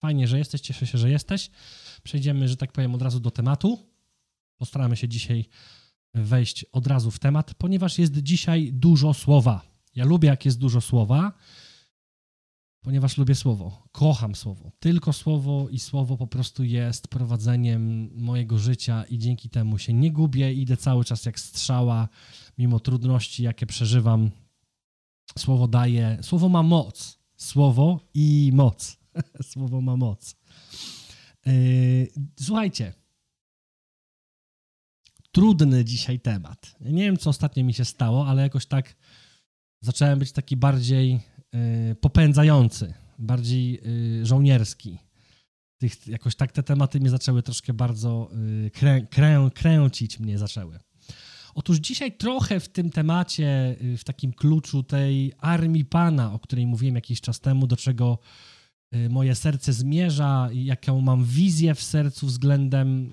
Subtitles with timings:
[0.00, 1.50] Fajnie, że jesteś, cieszę się, że jesteś.
[2.02, 3.78] Przejdziemy, że tak powiem, od razu do tematu.
[4.56, 5.44] Postaramy się dzisiaj
[6.14, 9.62] wejść od razu w temat, ponieważ jest dzisiaj dużo słowa.
[9.94, 11.32] Ja lubię, jak jest dużo słowa,
[12.80, 13.88] ponieważ lubię słowo.
[13.92, 14.72] Kocham słowo.
[14.78, 20.12] Tylko słowo i słowo po prostu jest prowadzeniem mojego życia i dzięki temu się nie
[20.12, 20.52] gubię.
[20.52, 22.08] Idę cały czas jak strzała,
[22.58, 24.30] mimo trudności, jakie przeżywam.
[25.38, 27.18] Słowo daje, słowo ma moc.
[27.36, 28.99] Słowo i moc.
[29.52, 30.36] słowo ma moc.
[31.46, 32.08] Yy,
[32.40, 32.92] słuchajcie,
[35.32, 36.76] trudny dzisiaj temat.
[36.80, 38.96] Nie wiem, co ostatnio mi się stało, ale jakoś tak
[39.80, 41.20] zacząłem być taki bardziej
[41.90, 43.80] y, popędzający, bardziej
[44.20, 44.98] y, żołnierski.
[45.78, 48.30] Tych, jakoś tak te tematy mnie zaczęły troszkę bardzo
[48.72, 50.78] krę, krę, kręcić mnie zaczęły.
[51.54, 56.94] Otóż dzisiaj trochę w tym temacie, w takim kluczu tej armii Pana, o której mówiłem
[56.94, 58.18] jakiś czas temu, do czego
[59.10, 63.10] moje serce zmierza, jaką mam wizję w sercu względem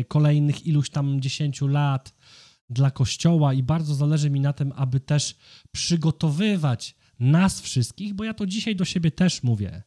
[0.00, 2.14] y, kolejnych iluś tam dziesięciu lat
[2.70, 5.36] dla Kościoła i bardzo zależy mi na tym, aby też
[5.72, 9.82] przygotowywać nas wszystkich, bo ja to dzisiaj do siebie też mówię.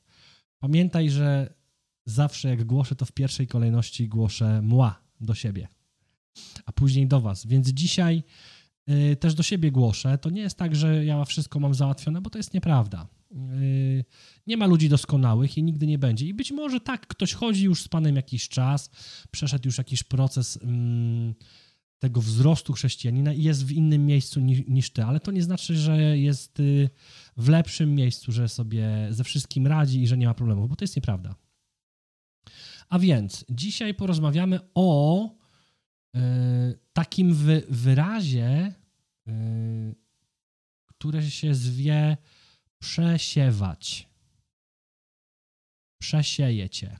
[0.59, 1.53] Pamiętaj, że
[2.05, 5.67] zawsze jak głoszę, to w pierwszej kolejności głoszę mła do siebie,
[6.65, 7.45] a później do was.
[7.45, 8.23] Więc dzisiaj
[8.89, 10.17] y, też do siebie głoszę.
[10.17, 13.07] To nie jest tak, że ja wszystko mam załatwione, bo to jest nieprawda.
[13.31, 14.05] Y,
[14.47, 16.25] nie ma ludzi doskonałych i nigdy nie będzie.
[16.25, 18.89] I być może tak, ktoś chodzi już z Panem jakiś czas,
[19.31, 21.33] przeszedł już jakiś proces mm,
[21.99, 26.17] tego wzrostu chrześcijanina i jest w innym miejscu niż, ty, ale to nie znaczy, że
[26.17, 26.89] jest y,
[27.37, 30.83] w lepszym miejscu, że sobie ze wszystkim radzi i że nie ma problemów, bo to
[30.83, 31.35] jest nieprawda.
[32.89, 35.25] A więc dzisiaj porozmawiamy o
[36.15, 36.19] y,
[36.93, 38.73] takim wy, wyrazie,
[40.85, 42.17] które się zwie
[42.79, 44.09] przesiewać.
[46.01, 46.97] Przesiejecie.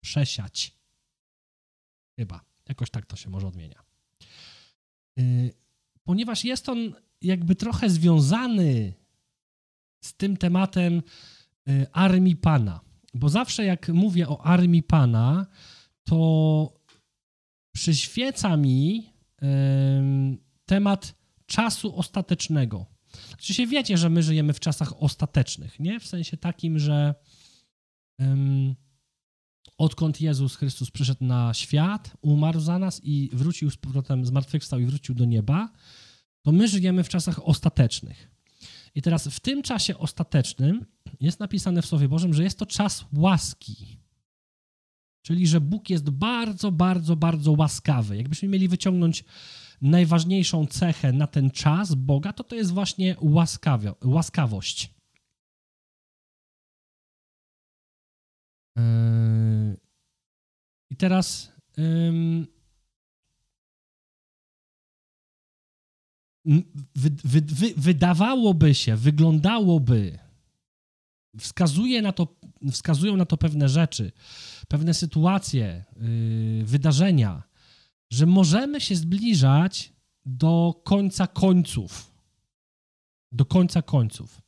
[0.00, 0.76] Przesiać.
[2.18, 2.44] Chyba.
[2.68, 3.84] Jakoś tak to się może odmienia.
[5.18, 5.54] Y,
[6.04, 8.92] ponieważ jest on jakby trochę związany
[10.04, 11.02] z tym tematem
[11.68, 12.80] y, armii Pana.
[13.14, 15.46] Bo zawsze jak mówię o armii Pana,
[16.04, 16.80] to
[17.74, 19.14] przyświeca mi
[20.66, 21.14] temat
[21.46, 22.86] czasu ostatecznego.
[23.32, 26.00] Oczywiście wiecie, że my żyjemy w czasach ostatecznych, nie?
[26.00, 27.14] W sensie takim, że
[29.78, 34.86] odkąd Jezus Chrystus przyszedł na świat, umarł za nas i wrócił z powrotem, zmartwychwstał i
[34.86, 35.72] wrócił do nieba,
[36.42, 38.30] to my żyjemy w czasach ostatecznych.
[38.94, 40.86] I teraz w tym czasie ostatecznym
[41.20, 43.98] jest napisane w Słowie Bożym, że jest to czas łaski.
[45.22, 48.16] Czyli, że Bóg jest bardzo, bardzo, bardzo łaskawy.
[48.16, 49.24] Jakbyśmy mieli wyciągnąć
[49.84, 53.16] najważniejszą cechę na ten czas Boga, to to jest właśnie
[54.04, 54.94] łaskawość.
[58.76, 59.76] Yy,
[60.90, 61.52] I teraz
[66.94, 70.18] wy, wy, wy, wydawałoby się, wyglądałoby,
[71.38, 72.36] wskazuje na to,
[72.72, 74.12] wskazują na to pewne rzeczy,
[74.68, 77.42] pewne sytuacje, yy, wydarzenia,
[78.14, 79.92] że możemy się zbliżać
[80.26, 82.10] do końca końców.
[83.32, 84.40] Do końca końców.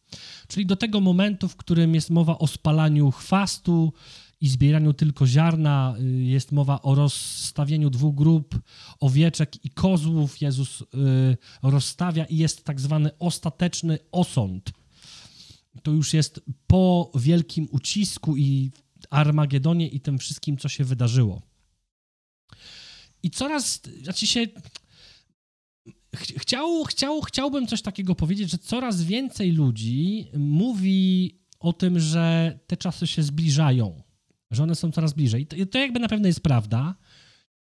[0.48, 3.92] Czyli do tego momentu, w którym jest mowa o spalaniu chwastu
[4.40, 8.60] i zbieraniu tylko ziarna, y, jest mowa o rozstawieniu dwóch grup
[9.00, 10.40] owieczek i kozłów.
[10.40, 10.86] Jezus y,
[11.62, 14.72] rozstawia i jest tak zwany ostateczny osąd.
[15.82, 18.70] To już jest po wielkim ucisku i
[19.10, 21.42] Armagedonie i tym wszystkim, co się wydarzyło.
[23.26, 24.46] I coraz, znaczy się,
[26.16, 32.76] chciał, chciał, chciałbym coś takiego powiedzieć, że coraz więcej ludzi mówi o tym, że te
[32.76, 34.02] czasy się zbliżają,
[34.50, 35.42] że one są coraz bliżej.
[35.42, 36.94] I to, to jakby na pewno jest prawda,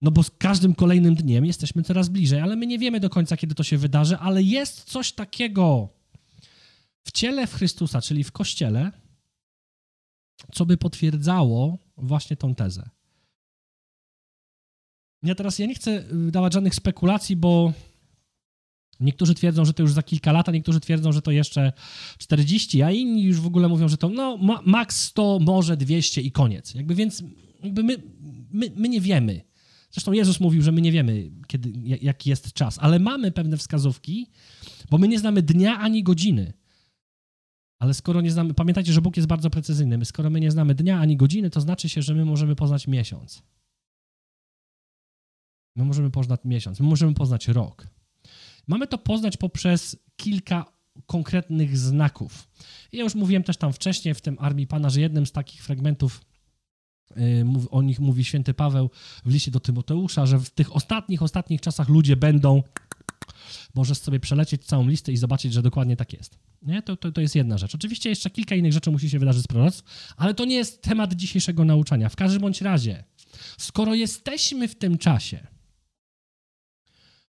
[0.02, 3.36] no bo z każdym kolejnym dniem jesteśmy coraz bliżej, ale my nie wiemy do końca,
[3.36, 5.88] kiedy to się wydarzy, ale jest coś takiego
[7.04, 8.92] w ciele w Chrystusa, czyli w Kościele,
[10.52, 12.97] co by potwierdzało właśnie tą tezę.
[15.22, 17.72] Ja teraz ja nie chcę dawać żadnych spekulacji, bo
[19.00, 21.72] Niektórzy twierdzą, że to już za kilka lat, a niektórzy twierdzą, że to jeszcze
[22.18, 26.20] 40, a inni już w ogóle mówią, że to no, ma, max 100, może 200
[26.20, 26.74] i koniec.
[26.74, 27.22] Jakby więc
[27.62, 27.96] jakby my,
[28.52, 29.40] my, my nie wiemy.
[29.90, 31.72] Zresztą Jezus mówił, że my nie wiemy, kiedy,
[32.02, 34.30] jaki jest czas, ale mamy pewne wskazówki,
[34.90, 36.52] bo my nie znamy dnia ani godziny.
[37.78, 40.04] Ale skoro nie znamy, pamiętajcie, że Bóg jest bardzo precyzyjny.
[40.04, 43.42] Skoro my nie znamy dnia ani godziny, to znaczy się, że my możemy poznać miesiąc.
[45.78, 47.86] My możemy poznać miesiąc, my możemy poznać rok.
[48.66, 50.64] Mamy to poznać poprzez kilka
[51.06, 52.48] konkretnych znaków.
[52.92, 56.20] Ja już mówiłem też tam wcześniej w tym Armii Pana, że jednym z takich fragmentów
[57.70, 58.90] o nich mówi święty Paweł
[59.24, 62.62] w liście do Tymoteusza, że w tych ostatnich, ostatnich czasach ludzie będą,
[63.74, 66.38] możesz sobie przelecieć całą listę i zobaczyć, że dokładnie tak jest.
[66.62, 66.82] Nie?
[66.82, 67.74] To, to, to jest jedna rzecz.
[67.74, 71.14] Oczywiście jeszcze kilka innych rzeczy musi się wydarzyć z proroctw, ale to nie jest temat
[71.14, 72.08] dzisiejszego nauczania.
[72.08, 73.04] W każdym bądź razie,
[73.58, 75.46] skoro jesteśmy w tym czasie,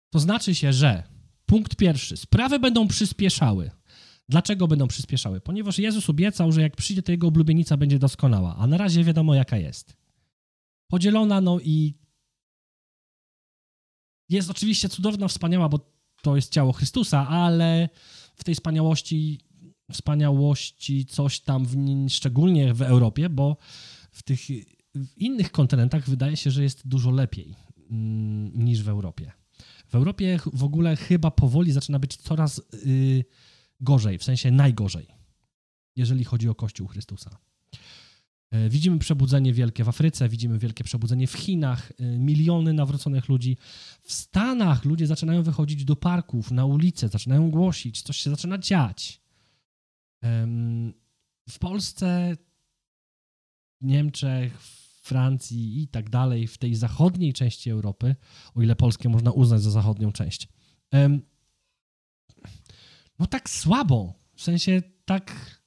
[0.10, 1.04] to znaczy się, że
[1.46, 3.72] punkt pierwszy, sprawy będą przyspieszały.
[4.30, 5.42] Dlaczego będą przyspieszały?
[5.42, 9.36] Ponieważ Jezus obiecał, że jak przyjdzie, to jego oblubienica będzie doskonała, a na razie wiadomo,
[9.36, 9.98] jaka jest.
[10.88, 11.94] Podzielona, no i
[14.30, 15.92] jest oczywiście cudowna, wspaniała, bo
[16.22, 17.90] to jest ciało Chrystusa, ale
[18.36, 19.40] w tej wspaniałości,
[19.92, 21.76] wspaniałości coś tam, w,
[22.10, 23.58] szczególnie w Europie, bo
[24.12, 24.40] w tych
[24.96, 27.56] w innych kontynentach wydaje się, że jest dużo lepiej
[27.92, 29.32] mm, niż w Europie.
[29.90, 33.26] W Europie w ogóle chyba powoli zaczyna być coraz y,
[33.82, 35.08] gorzej, w sensie najgorzej,
[35.96, 37.38] jeżeli chodzi o Kościół Chrystusa.
[38.52, 43.58] E, widzimy przebudzenie wielkie w Afryce, widzimy wielkie przebudzenie w Chinach, e, miliony nawróconych ludzi.
[44.02, 49.22] W Stanach ludzie zaczynają wychodzić do parków, na ulice, zaczynają głosić, coś się zaczyna dziać.
[51.50, 52.38] W Polsce,
[53.82, 54.62] Niemczech,
[55.10, 58.16] Francji i tak dalej, w tej zachodniej części Europy,
[58.56, 60.48] o ile Polskę można uznać za zachodnią część,
[63.20, 64.14] no tak słabo.
[64.36, 65.60] W sensie tak.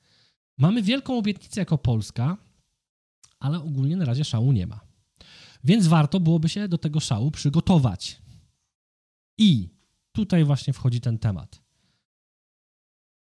[0.59, 2.37] Mamy wielką obietnicę jako Polska,
[3.39, 4.81] ale ogólnie na razie szału nie ma.
[5.65, 8.23] Więc warto byłoby się do tego szału przygotować.
[9.39, 9.69] I
[10.13, 11.63] tutaj właśnie wchodzi ten temat.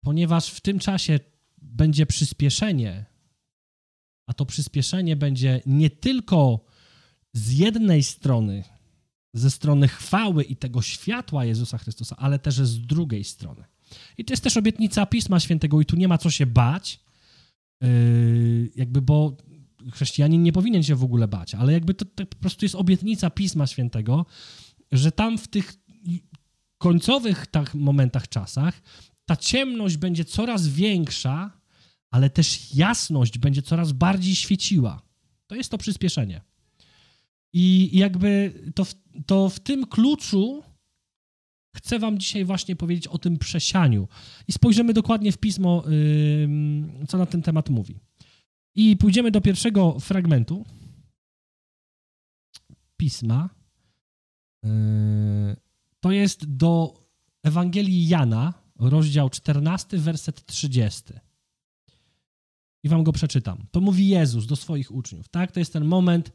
[0.02, 1.20] Ponieważ w tym czasie
[1.58, 3.06] będzie przyspieszenie,
[4.28, 6.66] a to przyspieszenie będzie nie tylko
[7.34, 8.64] z jednej strony,
[9.34, 13.64] ze strony chwały i tego światła Jezusa Chrystusa, ale też z drugiej strony.
[14.18, 17.00] I to jest też obietnica Pisma Świętego i tu nie ma co się bać,
[17.82, 19.38] yy, jakby, bo
[19.94, 23.30] chrześcijanin nie powinien się w ogóle bać, ale jakby to, to po prostu jest obietnica
[23.30, 24.26] Pisma Świętego,
[24.92, 25.74] że tam w tych
[26.78, 28.82] końcowych tak momentach, czasach,
[29.26, 31.57] ta ciemność będzie coraz większa,
[32.12, 35.02] ale też jasność będzie coraz bardziej świeciła.
[35.48, 36.42] To jest to przyspieszenie.
[37.54, 38.94] I jakby to w,
[39.26, 40.64] to w tym kluczu
[41.76, 44.08] chcę Wam dzisiaj właśnie powiedzieć o tym przesianiu.
[44.48, 48.00] I spojrzymy dokładnie w pismo, yy, co na ten temat mówi.
[48.76, 50.66] I pójdziemy do pierwszego fragmentu
[52.98, 53.50] pisma.
[54.64, 54.70] Yy,
[56.00, 57.04] to jest do
[57.44, 61.04] Ewangelii Jana, rozdział 14, werset 30.
[62.88, 63.68] I wam go przeczytam.
[63.72, 65.52] To mówi Jezus do swoich uczniów, tak?
[65.52, 66.32] To jest ten moment,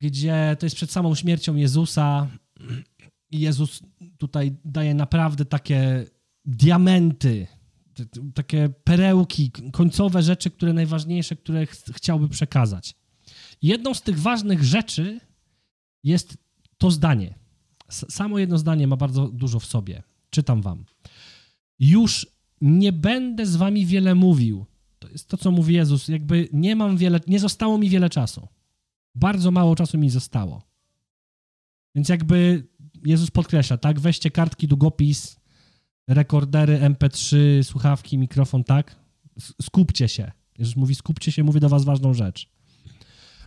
[0.00, 2.28] gdzie to jest przed samą śmiercią Jezusa
[3.30, 3.80] i Jezus
[4.18, 6.04] tutaj daje naprawdę takie
[6.44, 7.46] diamenty,
[8.34, 12.94] takie perełki, końcowe rzeczy, które najważniejsze, które ch chciałby przekazać.
[13.62, 15.20] Jedną z tych ważnych rzeczy
[16.04, 16.36] jest
[16.78, 17.34] to zdanie.
[17.90, 20.02] Samo jedno zdanie ma bardzo dużo w sobie.
[20.30, 20.84] Czytam wam.
[21.78, 22.26] Już
[22.60, 24.66] nie będę z wami wiele mówił.
[24.98, 26.08] To jest to, co mówi Jezus.
[26.08, 28.48] Jakby nie mam wiele, nie zostało mi wiele czasu.
[29.14, 30.62] Bardzo mało czasu mi zostało.
[31.94, 32.68] Więc jakby
[33.04, 34.00] Jezus podkreśla, tak?
[34.00, 35.40] Weźcie kartki, długopis,
[36.08, 38.96] rekordery, MP3, słuchawki, mikrofon, tak?
[39.62, 40.32] Skupcie się.
[40.58, 42.50] Jezus mówi, skupcie się, mówię do was ważną rzecz.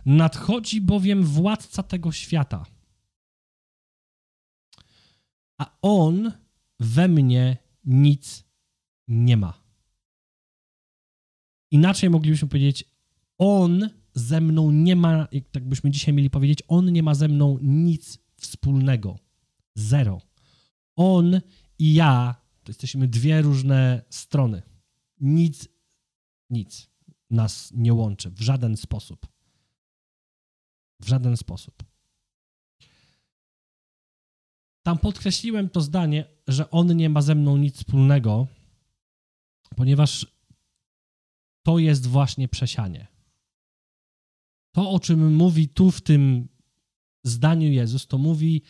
[0.06, 2.66] Nadchodzi bowiem władca tego świata,
[5.58, 6.32] a on
[6.80, 8.44] we mnie nic
[9.08, 9.61] nie ma.
[11.72, 12.84] Inaczej moglibyśmy powiedzieć,
[13.38, 17.58] on ze mną nie ma, jak byśmy dzisiaj mieli powiedzieć, on nie ma ze mną
[17.62, 19.18] nic wspólnego.
[19.74, 20.20] Zero.
[20.96, 21.40] On
[21.78, 24.62] i ja to jesteśmy dwie różne strony.
[25.20, 25.68] Nic,
[26.50, 26.90] nic
[27.30, 29.26] nas nie łączy w żaden sposób.
[31.00, 31.84] W żaden sposób.
[34.82, 38.46] Tam podkreśliłem to zdanie, że on nie ma ze mną nic wspólnego,
[39.76, 40.26] ponieważ
[41.62, 43.06] to jest właśnie przesianie.
[44.74, 46.48] To, o czym mówi tu w tym
[47.24, 48.62] zdaniu Jezus, to mówi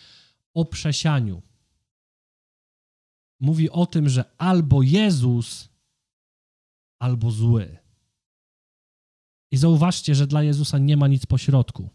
[0.55, 1.43] o przesianiu.
[3.41, 5.69] Mówi o tym, że albo Jezus,
[6.99, 7.79] albo zły.
[9.51, 11.91] I zauważcie, że dla Jezusa nie ma nic pośrodku.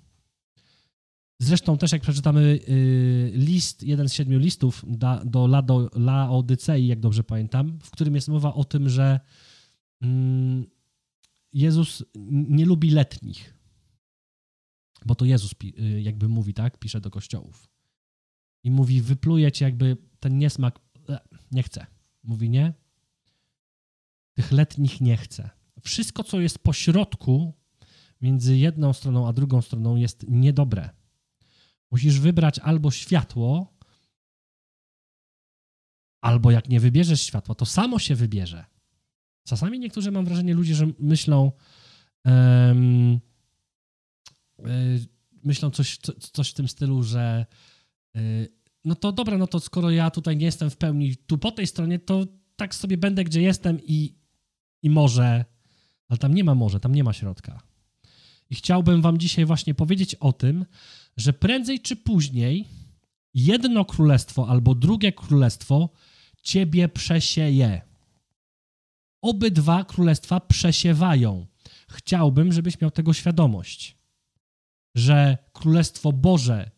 [1.39, 4.86] Zresztą też jak przeczytamy y, list, jeden z siedmiu listów
[5.25, 5.48] do,
[5.96, 9.20] Laodycei, jak dobrze pamiętam, w którym jest mowa o tym, że
[10.01, 10.66] mm,
[11.54, 13.54] Jezus nie lubi letnich,
[15.06, 17.70] bo to Jezus y, jakby mówi, tak, pisze do kościołów
[18.63, 21.20] i mówi, wypluje ci jakby ten niesmak, e,
[21.51, 21.86] nie chce.
[22.24, 22.74] Mówi nie,
[24.34, 25.50] tych letnich nie chce.
[25.82, 27.54] Wszystko, co jest po środku,
[28.22, 30.89] między jedną stroną a drugą stroną jest niedobre.
[31.92, 33.77] Musisz wybrać albo światło,
[36.22, 38.66] albo jak nie wybierzesz światła, to samo się wybierze.
[39.48, 41.51] Czasami niektórzy, mam wrażenie, ludzie, że myślą,
[42.25, 43.20] um,
[45.44, 45.98] myślą coś,
[46.34, 47.46] coś w tym stylu, że
[48.18, 48.48] y,
[48.86, 51.68] no to dobra, no to skoro ja tutaj nie jestem w pełni tu po tej
[51.68, 52.25] stronie, to
[52.56, 54.16] tak sobie będę, gdzie jestem i,
[54.84, 55.46] i może,
[56.08, 57.62] ale tam nie ma może, tam nie ma środka.
[58.50, 60.66] I chciałbym wam dzisiaj właśnie powiedzieć o tym,
[61.18, 62.68] że prędzej czy później
[63.34, 65.89] jedno królestwo albo drugie królestwo
[66.44, 67.82] ciebie przesieje.
[69.22, 71.46] Obydwa królestwa przesiewają.
[71.90, 73.98] Chciałbym, żebyś miał tego świadomość,
[74.96, 76.72] że królestwo Boże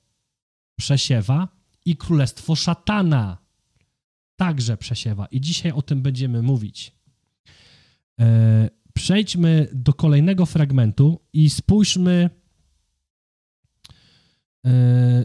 [0.75, 1.47] przesiewa
[1.85, 3.37] i królestwo szatana
[4.35, 5.25] także przesiewa.
[5.25, 6.95] I dzisiaj o tym będziemy mówić.
[8.19, 12.29] E, przejdźmy do kolejnego fragmentu i spójrzmy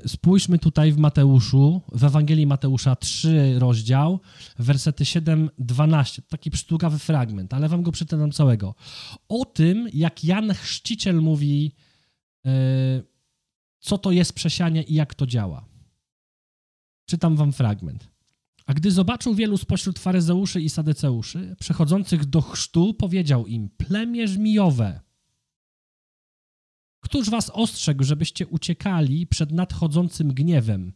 [0.06, 4.20] spójrzmy tutaj w Mateuszu, w Ewangelii Mateusza 3 rozdział,
[4.58, 6.22] wersety 7-12.
[6.28, 8.74] Taki przytukawy fragment, ale wam go przeczytam całego.
[9.28, 11.72] O tym, jak Jan Chrzciciel mówi,
[12.46, 12.50] e,
[13.80, 15.64] co to jest przesianie i jak to działa.
[17.06, 18.08] Czytam wam fragment.
[18.66, 25.00] A gdy zobaczył wielu spośród faryzeuszy i sadyceuszy, przechodzących do chrztu, powiedział im, plemię żmijowe,
[27.04, 30.92] Któż was ostrzegł, żebyście uciekali przed nadchodzącym gniewem?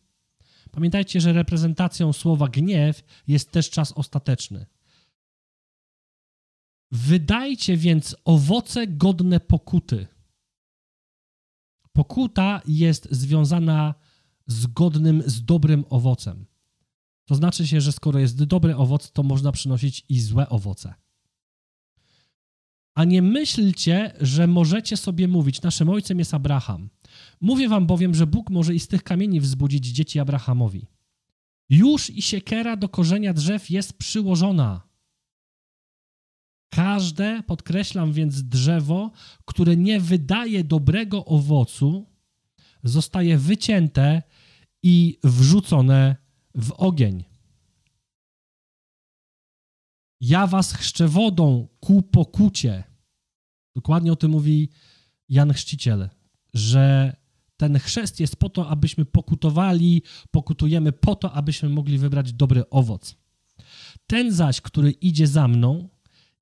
[0.71, 4.67] Pamiętajcie, że reprezentacją słowa gniew jest też czas ostateczny.
[6.91, 10.07] Wydajcie więc owoce godne pokuty.
[11.93, 13.95] Pokuta jest związana
[14.47, 16.47] z godnym, z dobrym owocem.
[17.25, 20.95] To znaczy się, że skoro jest dobry owoc, to można przynosić i złe owoce.
[22.99, 26.89] A nie myślcie, że możecie sobie mówić, naszym ojcem jest Abraham.
[27.41, 30.87] Mówię wam bowiem, że Bóg może i z tych kamieni wzbudzić dzieci Abrahamowi.
[31.71, 34.83] Już i siekiera do korzenia drzew jest przyłożona.
[36.71, 39.11] Każde, podkreślam więc, drzewo,
[39.45, 42.07] które nie wydaje dobrego owocu,
[42.85, 44.23] zostaje wycięte
[44.83, 46.17] i wrzucone
[46.55, 47.25] w ogień.
[50.21, 52.85] Ja was chrzczę wodą ku pokucie.
[53.77, 54.69] Dokładnie o tym mówi
[55.29, 56.09] Jan Chrzciciel,
[56.55, 57.17] że
[57.57, 63.17] ten chrzest jest po to, abyśmy pokutowali, pokutujemy po to, abyśmy mogli wybrać dobry owoc.
[64.07, 65.89] Ten zaś, który idzie za mną,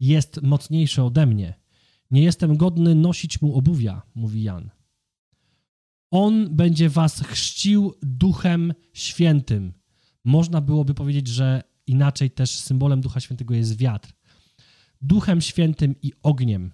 [0.00, 1.54] jest mocniejszy ode mnie.
[2.10, 4.70] Nie jestem godny nosić mu obuwia, mówi Jan.
[6.10, 9.72] On będzie was chrzcił duchem świętym.
[10.24, 14.12] Można byłoby powiedzieć, że inaczej też symbolem Ducha Świętego jest wiatr.
[15.00, 16.72] Duchem Świętym i ogniem.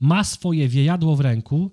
[0.00, 1.72] Ma swoje wiejadło w ręku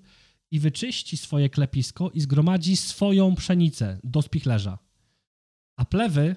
[0.50, 4.78] i wyczyści swoje klepisko i zgromadzi swoją pszenicę do spichlerza.
[5.76, 6.36] A plewy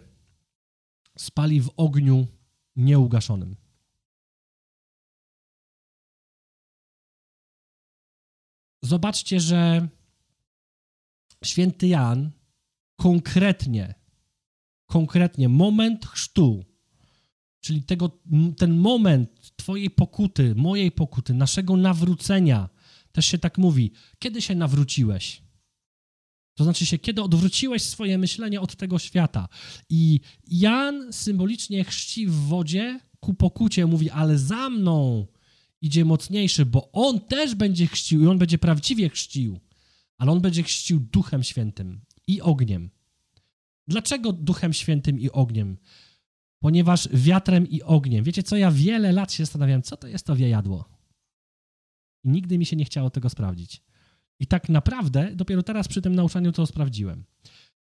[1.18, 2.28] spali w ogniu
[2.76, 3.56] nieugaszonym.
[8.82, 9.88] Zobaczcie, że
[11.44, 12.32] święty Jan
[12.96, 14.03] konkretnie
[14.86, 16.66] konkretnie moment chrztu,
[17.62, 18.22] czyli tego,
[18.58, 22.70] ten moment Twojej pokuty, mojej pokuty, naszego nawrócenia,
[23.12, 25.44] też się tak mówi, kiedy się nawróciłeś?
[26.56, 29.48] To znaczy się, kiedy odwróciłeś swoje myślenie od tego świata.
[29.90, 35.28] I Jan symbolicznie chrzci w wodzie ku pokucie, mówi, ale za mną
[35.82, 39.60] idzie mocniejszy, bo on też będzie chrzcił i on będzie prawdziwie chrzcił,
[40.18, 42.90] ale on będzie chrzcił Duchem Świętym i ogniem.
[43.88, 45.78] Dlaczego Duchem Świętym i ogniem?
[46.60, 48.24] Ponieważ wiatrem i ogniem.
[48.24, 50.90] Wiecie co, ja wiele lat się zastanawiałem, co to jest to wiejadło.
[52.24, 53.84] I nigdy mi się nie chciało tego sprawdzić.
[54.40, 57.26] I tak naprawdę dopiero teraz przy tym nauczaniu to sprawdziłem.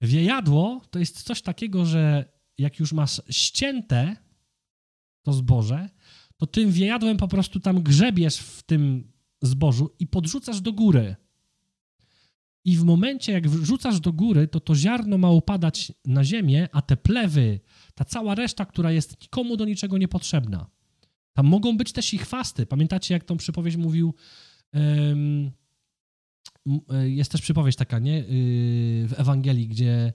[0.00, 4.16] Wiejadło to jest coś takiego, że jak już masz ścięte
[5.22, 5.88] to zboże,
[6.36, 11.16] to tym wiejadłem po prostu tam grzebiesz w tym zbożu i podrzucasz do góry.
[12.64, 16.82] I w momencie, jak wrzucasz do góry, to to ziarno ma upadać na ziemię, a
[16.82, 17.60] te plewy,
[17.94, 20.66] ta cała reszta, która jest nikomu do niczego niepotrzebna.
[21.32, 22.66] Tam mogą być też i chwasty.
[22.66, 24.14] Pamiętacie, jak tą przypowieść mówił.
[24.72, 25.50] Um,
[27.04, 28.18] jest też przypowieść taka, nie?
[28.18, 28.24] Yy,
[29.08, 30.12] w Ewangelii, gdzie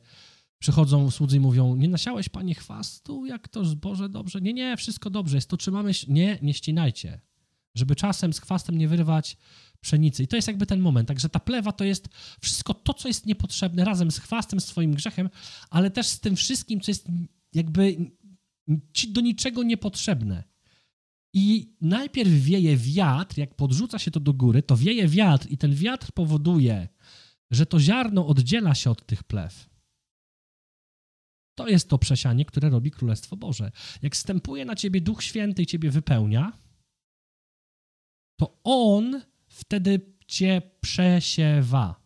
[0.59, 4.41] przychodzą słudzy i mówią: Nie nasiałeś panie chwastu, jak to zboże dobrze?
[4.41, 5.37] Nie, nie, wszystko dobrze.
[5.37, 5.91] Jest to trzymamy.
[6.07, 7.21] Nie, nie ścinajcie.
[7.75, 9.37] Żeby czasem z chwastem nie wyrwać
[9.85, 10.23] pszenicy.
[10.23, 11.07] I to jest jakby ten moment.
[11.07, 12.09] Także ta plewa to jest
[12.41, 15.29] wszystko to, co jest niepotrzebne, razem z chwastem, swoim grzechem,
[15.69, 17.07] ale też z tym wszystkim, co jest
[17.53, 18.11] jakby
[19.09, 20.43] do niczego niepotrzebne.
[21.33, 25.75] I najpierw wieje wiatr, jak podrzuca się to do góry, to wieje wiatr i ten
[25.75, 26.87] wiatr powoduje,
[27.51, 29.69] że to ziarno oddziela się od tych plew.
[31.55, 33.71] To jest to przesianie, które robi Królestwo Boże.
[34.01, 36.51] Jak stępuje na ciebie Duch Święty i ciebie wypełnia,
[38.39, 39.21] to On
[39.55, 42.05] wtedy cię przesiewa.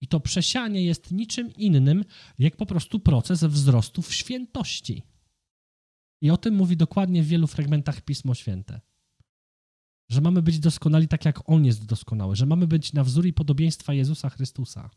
[0.00, 2.04] I to przesianie jest niczym innym,
[2.38, 5.02] jak po prostu proces wzrostu w świętości.
[6.20, 8.80] I o tym mówi dokładnie w wielu fragmentach Pismo Święte.
[10.08, 13.32] Że mamy być doskonali tak, jak On jest doskonały, że mamy być na wzór i
[13.32, 14.90] podobieństwa Jezusa Chrystusa.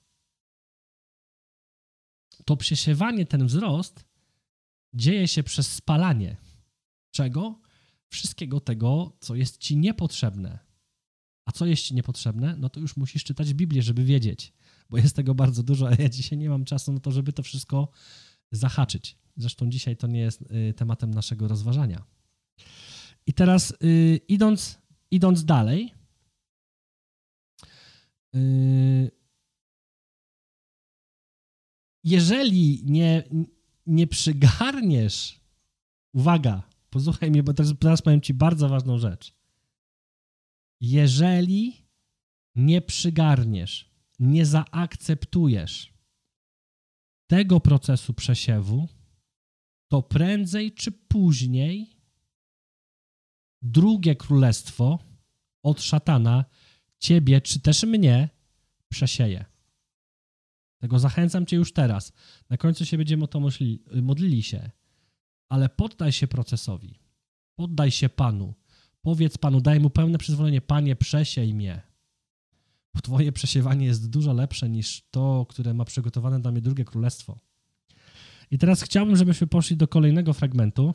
[2.46, 4.06] To przesiewanie, ten wzrost
[4.94, 6.38] dzieje się przez spalanie.
[7.12, 7.60] Czego?
[8.08, 10.71] Wszystkiego tego, co jest ci niepotrzebne.
[11.46, 12.56] A co jest ci niepotrzebne?
[12.58, 14.54] No to już musisz czytać Biblię, żeby wiedzieć,
[14.90, 17.44] bo jest tego bardzo dużo, a ja dzisiaj nie mam czasu na to, żeby to
[17.44, 17.92] wszystko
[18.52, 19.18] zahaczyć.
[19.38, 22.06] Zresztą dzisiaj to nie jest y, tematem naszego rozważania.
[23.28, 24.80] I teraz y, idąc,
[25.12, 25.94] idąc dalej,
[28.36, 29.12] y,
[32.04, 33.24] jeżeli nie,
[33.86, 35.42] nie przygarniesz,
[36.14, 39.41] uwaga, posłuchaj mnie, bo teraz, teraz powiem Ci bardzo ważną rzecz.
[40.82, 41.88] Jeżeli
[42.56, 45.94] nie przygarniesz, nie zaakceptujesz
[47.28, 48.88] tego procesu przesiewu,
[49.88, 51.98] to prędzej czy później
[53.62, 55.00] drugie królestwo
[55.64, 56.46] od szatana
[57.00, 58.30] ciebie, czy też mnie
[58.90, 59.46] przesieje.
[60.82, 62.14] Tego zachęcam cię już teraz.
[62.50, 64.72] Na końcu się będziemy o to modlili, modlili się.
[65.50, 67.00] Ale poddaj się procesowi.
[67.56, 68.54] Poddaj się Panu.
[69.02, 70.62] Powiedz Panu, daj Mu pełne przyzwolenie.
[70.62, 71.82] Panie, przesiej mnie.
[72.94, 77.40] Bo Twoje przesiewanie jest dużo lepsze niż to, które ma przygotowane dla mnie drugie królestwo.
[78.52, 80.94] I teraz chciałbym, żebyśmy poszli do kolejnego fragmentu.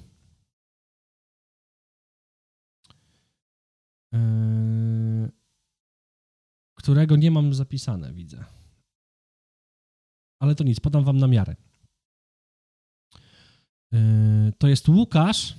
[4.13, 5.33] Yy,
[6.75, 8.45] którego nie mam zapisane, widzę.
[10.39, 11.57] Ale to nic, podam wam na miarę.
[13.93, 15.57] Yy, to jest Łukasz,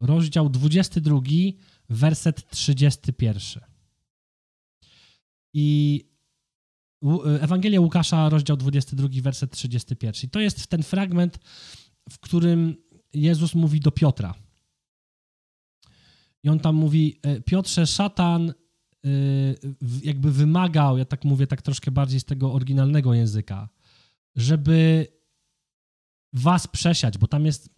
[0.00, 1.20] rozdział 22,
[1.88, 3.62] werset 31.
[5.54, 6.10] I
[7.04, 10.12] Y, Ewangelia Łukasza, rozdział 22, werset 31.
[10.24, 11.38] I to jest ten fragment,
[12.10, 12.76] w którym
[13.14, 14.34] Jezus mówi do Piotra.
[16.42, 18.54] I on tam mówi, e, Piotrze, szatan
[19.06, 19.58] y,
[20.02, 23.68] jakby wymagał, ja tak mówię tak troszkę bardziej z tego oryginalnego języka,
[24.36, 25.06] żeby
[26.32, 27.70] was przesiać, bo tam jest,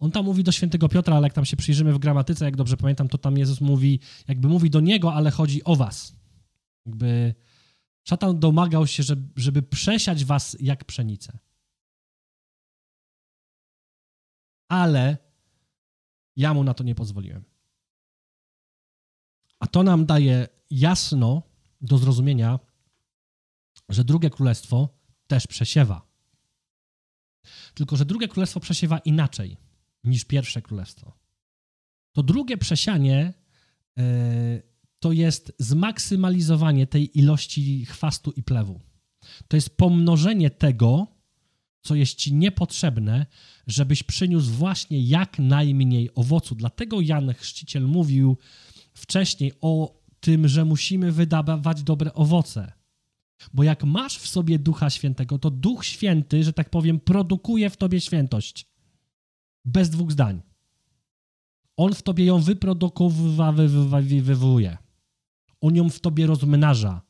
[0.00, 2.76] on tam mówi do świętego Piotra, ale jak tam się przyjrzymy w gramatyce, jak dobrze
[2.76, 6.16] pamiętam, to tam Jezus mówi, jakby mówi do niego, ale chodzi o was.
[6.86, 7.34] Jakby
[8.08, 11.38] Szatan domagał się, żeby, żeby przesiać was jak pszenicę.
[14.68, 15.18] Ale
[16.36, 17.44] ja mu na to nie pozwoliłem.
[19.58, 21.42] A to nam daje jasno
[21.80, 22.58] do zrozumienia,
[23.88, 24.88] że drugie królestwo
[25.26, 26.09] też przesiewa.
[27.74, 29.56] Tylko, że drugie królestwo przesiewa inaczej
[30.04, 31.12] niż pierwsze królestwo.
[32.12, 33.34] To drugie przesianie
[33.96, 34.02] yy,
[34.98, 38.80] to jest zmaksymalizowanie tej ilości chwastu i plewu.
[39.48, 41.06] To jest pomnożenie tego,
[41.82, 43.26] co jest ci niepotrzebne,
[43.66, 46.54] żebyś przyniósł właśnie jak najmniej owocu.
[46.54, 48.38] Dlatego Jan Chrzciciel mówił
[48.94, 52.72] wcześniej o tym, że musimy wydawać dobre owoce.
[53.54, 57.76] Bo jak masz w sobie Ducha Świętego, to Duch Święty, że tak powiem, produkuje w
[57.76, 58.66] tobie świętość.
[59.64, 60.42] Bez dwóch zdań.
[61.76, 64.78] On w tobie ją wyprodukowuje.
[65.60, 67.02] On ją w tobie rozmnaża.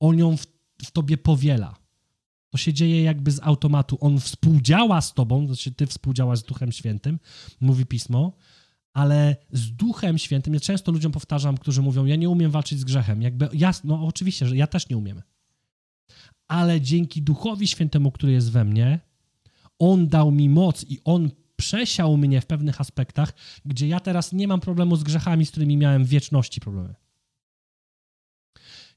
[0.00, 0.46] On ją w,
[0.84, 1.76] w tobie powiela.
[2.50, 3.98] To się dzieje jakby z automatu.
[4.00, 7.18] On współdziała z tobą, znaczy ty współdziałasz z Duchem Świętym,
[7.60, 8.32] mówi Pismo,
[8.92, 12.84] ale z Duchem Świętym, ja często ludziom powtarzam, którzy mówią, ja nie umiem walczyć z
[12.84, 13.22] grzechem.
[13.22, 15.22] Jakby, jasno, no oczywiście, że ja też nie umiem.
[16.48, 19.00] Ale dzięki Duchowi Świętemu, który jest we mnie,
[19.78, 24.48] On dał mi moc i On przesiał mnie w pewnych aspektach, gdzie ja teraz nie
[24.48, 26.94] mam problemu z grzechami, z którymi miałem w wieczności problemy.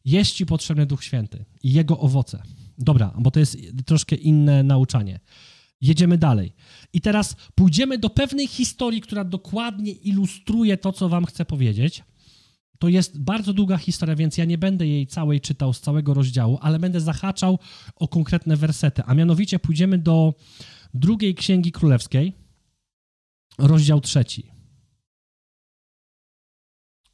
[0.05, 2.43] Jest ci potrzebny Duch Święty i jego owoce.
[2.77, 5.19] Dobra, bo to jest troszkę inne nauczanie.
[5.81, 6.53] Jedziemy dalej.
[6.93, 12.03] I teraz pójdziemy do pewnej historii, która dokładnie ilustruje to, co wam chcę powiedzieć.
[12.85, 16.57] To jest bardzo długa historia, więc ja nie będę jej całej czytał z całego rozdziału,
[16.61, 17.59] ale będę zahaczał
[17.95, 19.03] o konkretne wersety.
[19.05, 20.33] A mianowicie pójdziemy do
[20.93, 22.33] drugiej księgi królewskiej,
[23.57, 24.51] rozdział trzeci.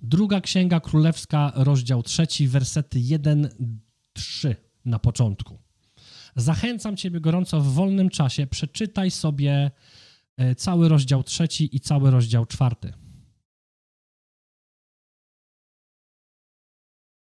[0.01, 4.55] Druga Księga Królewska, rozdział trzeci, wersety 1-3
[4.86, 5.60] na początku.
[6.36, 9.71] Zachęcam Ciebie gorąco w wolnym czasie, przeczytaj sobie
[10.38, 13.00] e, cały rozdział trzeci i cały rozdział czwarty.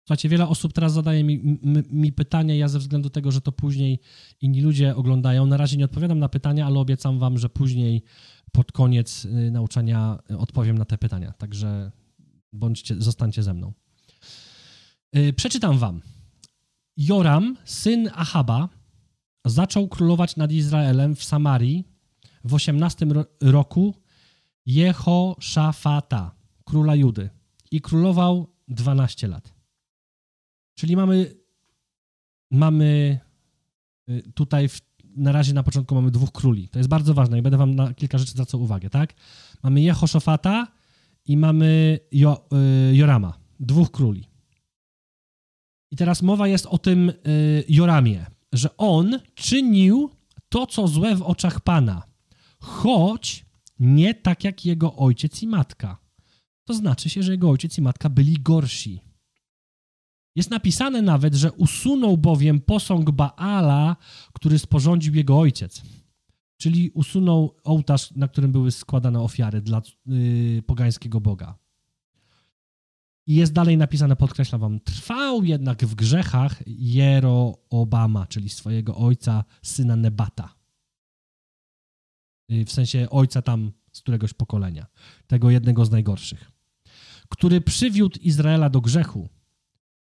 [0.07, 3.53] Słuchajcie, wiele osób teraz zadaje mi, mi, mi pytania, ja ze względu tego, że to
[3.53, 4.01] później
[4.40, 8.03] inni ludzie oglądają, na razie nie odpowiadam na pytania, ale obiecam wam, że później
[8.53, 11.33] pod koniec y, nauczania odpowiem na te pytania.
[11.33, 11.93] Także
[12.53, 13.73] bądźcie, zostańcie ze mną.
[15.17, 16.01] Y, przeczytam wam.
[16.97, 18.69] Joram, syn Ahaba,
[19.45, 21.85] zaczął królować nad Izraelem w Samarii
[22.45, 23.07] w 18
[23.40, 23.95] roku
[24.67, 27.31] Jehoszafata, króla Judy.
[27.71, 29.54] I królował 12 lat.
[30.74, 31.34] Czyli mamy,
[32.50, 33.20] mamy
[34.08, 34.80] y, tutaj w,
[35.16, 36.68] na razie na początku mamy dwóch króli.
[36.68, 39.14] To jest bardzo ważne i będę wam na kilka rzeczy zwracał uwagę, tak?
[39.62, 40.66] Mamy Jehoszafata
[41.26, 42.48] i mamy jo,
[42.90, 44.28] y, Jorama, dwóch króli.
[45.90, 50.10] I teraz mowa jest o tym y, Joramie, że on czynił
[50.48, 52.02] to, co złe w oczach Pana,
[52.60, 53.46] choć
[53.78, 55.98] nie tak jak jego ojciec i matka.
[56.64, 59.00] To znaczy się, że jego ojciec i matka byli gorsi.
[60.37, 63.97] Jest napisane nawet, że usunął bowiem posąg Baala,
[64.33, 65.83] który sporządził jego ojciec.
[66.57, 71.59] Czyli usunął ołtarz, na którym były składane ofiary dla yy, pogańskiego boga.
[73.27, 79.97] I jest dalej napisane, podkreślam wam, trwał jednak w grzechach Jeroobama, czyli swojego ojca, syna
[79.97, 80.55] Nebata.
[82.53, 84.87] Y, w sensie ojca tam z któregoś pokolenia,
[85.27, 86.51] tego jednego z najgorszych,
[87.29, 89.29] który przywiódł Izraela do grzechu.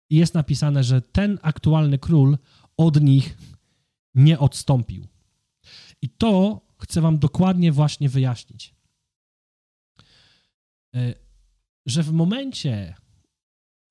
[0.10, 2.38] I jest napisane, że ten aktualny król
[2.78, 3.38] od nich
[4.16, 5.08] nie odstąpił.
[6.02, 8.76] I to chcę wam dokładnie właśnie wyjaśnić.
[10.96, 11.16] Y,
[11.86, 12.96] że w momencie,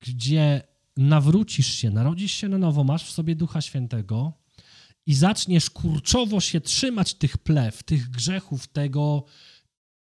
[0.01, 0.61] gdzie
[0.97, 4.33] nawrócisz się, narodzisz się na nowo, masz w sobie Ducha Świętego
[5.05, 9.23] i zaczniesz kurczowo się trzymać tych plew, tych grzechów, tego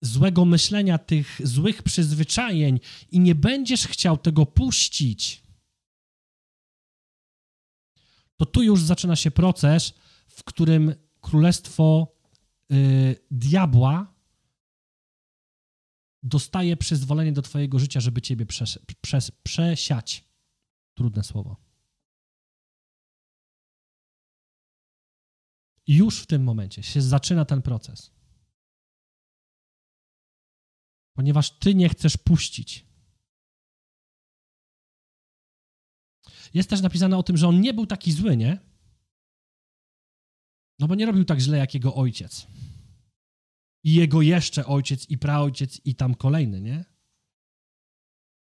[0.02, 5.43] złego myślenia, tych złych przyzwyczajeń i nie będziesz chciał tego puścić,
[8.36, 9.94] to tu już zaczyna się proces,
[10.28, 12.16] w którym królestwo
[12.72, 14.14] y, diabła
[16.22, 20.24] dostaje przyzwolenie do Twojego życia, żeby Ciebie przes, przes, przesiać.
[20.94, 21.56] Trudne słowo.
[25.86, 28.10] Już w tym momencie się zaczyna ten proces.
[31.16, 32.86] Ponieważ Ty nie chcesz puścić.
[36.54, 38.58] Jest też napisane o tym, że on nie był taki zły, nie?
[40.78, 42.46] No bo nie robił tak źle jak jego ojciec
[43.84, 46.84] i jego jeszcze ojciec i praojciec i tam kolejny, nie?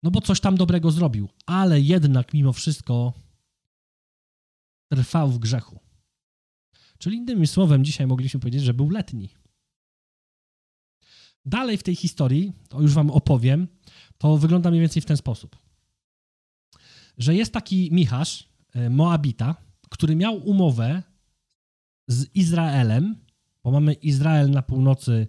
[0.03, 3.13] No bo coś tam dobrego zrobił, ale jednak mimo wszystko
[4.91, 5.79] trwał w grzechu.
[6.97, 9.29] Czyli innymi słowem, dzisiaj mogliśmy powiedzieć, że był letni.
[11.45, 13.67] Dalej w tej historii, to już wam opowiem,
[14.17, 15.70] to wygląda mniej więcej w ten sposób.
[17.21, 19.55] Że jest taki Michasz, e, Moabita,
[19.89, 21.03] który miał umowę
[22.07, 23.15] z Izraelem
[23.63, 25.27] bo mamy Izrael na północy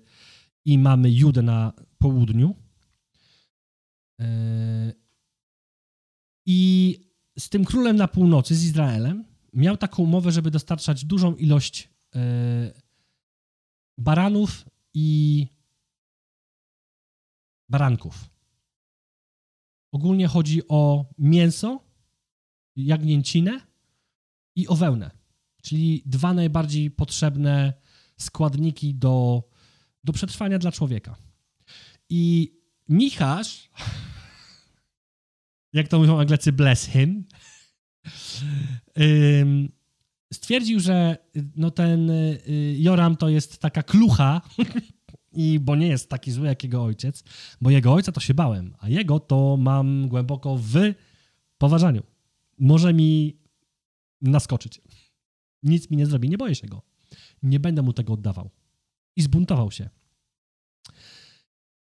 [0.65, 2.55] i mamy Judę na południu.
[4.21, 4.93] E,
[6.47, 6.99] I
[7.39, 12.21] z tym królem na północy, z Izraelem, miał taką umowę, żeby dostarczać dużą ilość e,
[13.99, 15.47] baranów i
[17.69, 18.32] baranków.
[19.93, 21.81] Ogólnie chodzi o mięso,
[22.77, 23.61] jagnięcinę
[24.57, 25.11] i o wełnę,
[25.63, 27.73] czyli dwa najbardziej potrzebne
[28.17, 29.45] składniki do,
[30.05, 31.17] do przetrwania dla człowieka.
[32.09, 32.53] I
[32.89, 33.71] Michasz,
[35.73, 37.25] jak to mówią Anglecy, bless him,
[40.33, 41.17] stwierdził, że
[41.57, 42.41] no ten y,
[42.79, 44.41] Joram to jest taka klucha,
[45.33, 47.25] i bo nie jest taki zły jak jego ojciec,
[47.61, 50.75] bo jego ojca to się bałem, a jego to mam głęboko w
[51.59, 52.03] poważaniu.
[52.59, 53.37] Może mi
[54.23, 54.81] naskoczyć.
[55.63, 56.83] Nic mi nie zrobi, nie boję się go
[57.43, 58.51] nie będę mu tego oddawał.
[59.17, 59.91] I zbuntował się.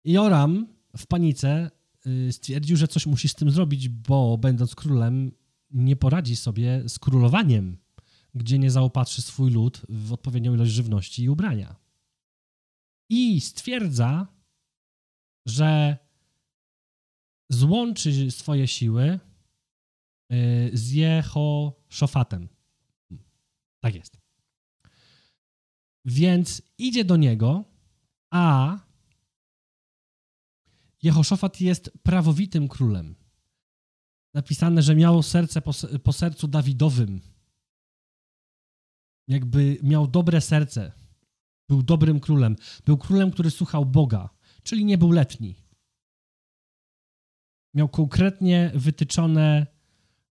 [0.05, 1.71] Joram w panice
[2.07, 5.33] y, stwierdził, że coś musi z tym zrobić, bo będąc królem
[5.71, 7.77] nie poradzi sobie z królowaniem,
[8.35, 11.77] gdzie nie zaopatrzy swój lud w odpowiednią ilość żywności i ubrania.
[13.15, 14.27] I stwierdza,
[15.47, 15.97] że
[17.51, 19.21] złączy swoje siły
[20.33, 22.49] y, z Jehoszofatem.
[23.81, 24.17] Tak jest.
[26.05, 27.65] Więc idzie do niego,
[28.31, 28.79] a
[31.03, 33.15] Jehoszafat jest prawowitym królem.
[34.35, 35.73] Napisane, że miał serce po,
[36.03, 37.21] po sercu Dawidowym.
[39.29, 41.02] Jakby miał dobre serce.
[41.73, 42.57] Był dobrym królem.
[42.85, 44.29] Był królem, który słuchał Boga,
[44.63, 45.57] czyli nie był letni.
[47.75, 49.67] Miał konkretnie wytyczone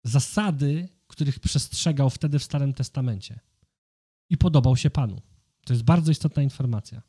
[0.04, 3.40] zasady, których przestrzegał wtedy w Starym Testamencie.
[4.30, 5.22] I podobał się Panu.
[5.64, 7.02] To jest bardzo istotna informacja.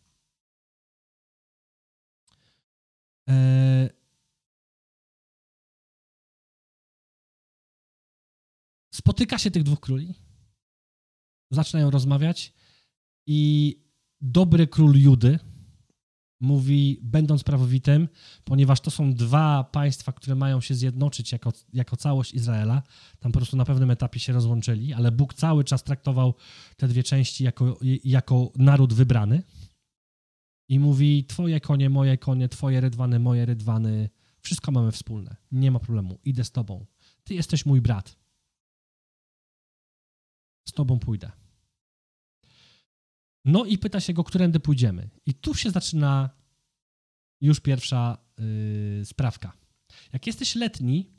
[3.27, 3.89] Eee...
[8.93, 10.13] Spotyka się tych dwóch króli,
[11.51, 12.53] zaczynają rozmawiać
[13.25, 13.86] i
[14.21, 15.39] dobry król Judy,
[16.39, 18.07] mówi, będąc prawowitym,
[18.43, 22.83] ponieważ to są dwa państwa, które mają się zjednoczyć jako, jako całość Izraela.
[23.19, 26.33] Tam po prostu na pewnym etapie się rozłączyli, ale Bóg cały czas traktował
[26.77, 29.43] te dwie części jako, jako naród wybrany.
[30.69, 34.09] I mówi: Twoje konie, moje konie, Twoje rydwany, moje rydwany.
[34.41, 35.35] Wszystko mamy wspólne.
[35.51, 36.19] Nie ma problemu.
[36.23, 36.85] Idę z Tobą.
[37.23, 38.15] Ty jesteś mój brat.
[40.67, 41.31] Z Tobą pójdę.
[43.47, 45.09] No i pyta się go, którędy pójdziemy.
[45.25, 46.29] I tu się zaczyna
[47.41, 48.17] już pierwsza
[48.99, 49.53] yy, sprawka.
[50.13, 51.11] Jak jesteś letni,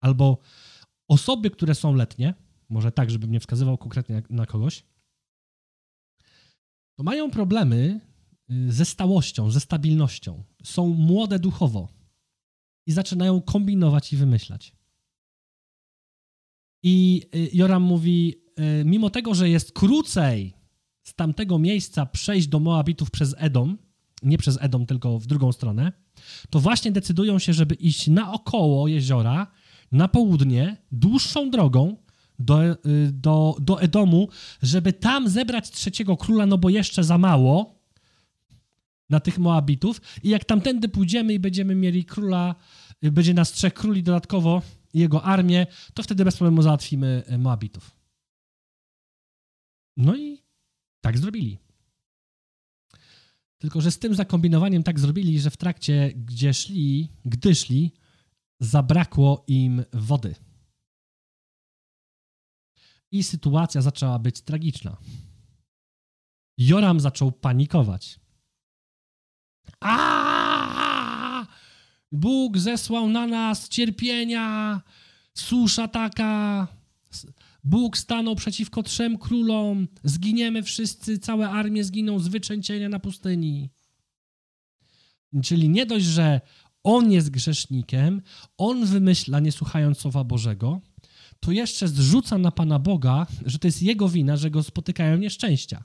[0.00, 0.38] albo
[1.08, 2.34] osoby, które są letnie,
[2.68, 4.84] może tak, żebym nie wskazywał konkretnie na kogoś,
[6.94, 8.00] to mają problemy
[8.50, 10.44] y, ze stałością, ze stabilnością.
[10.64, 11.88] Są młode duchowo
[12.86, 14.76] i zaczynają kombinować i wymyślać.
[16.82, 18.34] I y, Joram mówi,
[18.80, 20.53] y, mimo tego, że jest krócej
[21.04, 23.78] z tamtego miejsca przejść do Moabitów przez Edom,
[24.22, 25.92] nie przez Edom, tylko w drugą stronę,
[26.50, 29.46] to właśnie decydują się, żeby iść naokoło jeziora,
[29.92, 31.96] na południe, dłuższą drogą
[32.38, 32.76] do, y,
[33.12, 34.28] do, do Edomu,
[34.62, 37.78] żeby tam zebrać trzeciego króla, no bo jeszcze za mało
[39.10, 40.00] na tych Moabitów.
[40.22, 42.54] I jak tamtędy pójdziemy i będziemy mieli króla,
[43.04, 44.62] y, będzie nas trzech króli dodatkowo
[44.94, 47.96] jego armię, to wtedy bez problemu załatwimy y, Moabitów.
[49.96, 50.33] No i
[51.24, 51.58] zrobili.
[53.58, 57.92] Tylko, że z tym zakombinowaniem tak zrobili, że w trakcie, gdzie szli, gdy szli,
[58.60, 60.34] zabrakło im wody.
[63.12, 64.96] I sytuacja zaczęła być tragiczna.
[66.58, 68.20] Joram zaczął panikować.
[69.80, 71.46] A!
[72.12, 74.80] Bóg zesłał na nas cierpienia,
[75.34, 76.66] susza taka,
[77.64, 83.70] Bóg stanął przeciwko trzem królom, zginiemy wszyscy, całe armie zginą z wyczęcienia na pustyni.
[85.42, 86.40] Czyli nie dość, że
[86.82, 88.22] on jest grzesznikiem,
[88.58, 90.80] on wymyśla, nie słuchając słowa Bożego,
[91.40, 95.84] to jeszcze zrzuca na Pana Boga, że to jest jego wina, że go spotykają nieszczęścia.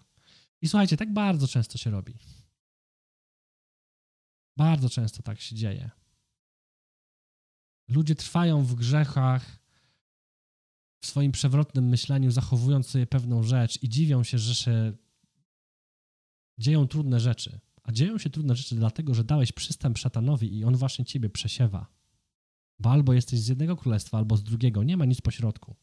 [0.62, 2.14] I słuchajcie, tak bardzo często się robi.
[4.58, 5.90] Bardzo często tak się dzieje.
[7.88, 9.59] Ludzie trwają w grzechach,
[11.02, 14.94] w swoim przewrotnym myśleniu, zachowując sobie pewną rzecz i dziwią się, że się
[16.58, 17.60] dzieją trudne rzeczy.
[17.84, 21.88] A dzieją się trudne rzeczy dlatego, że dałeś przystęp szatanowi i on właśnie ciebie przesiewa.
[22.80, 24.84] Bo albo jesteś z jednego królestwa, albo z drugiego.
[24.84, 25.76] Nie ma nic pośrodku.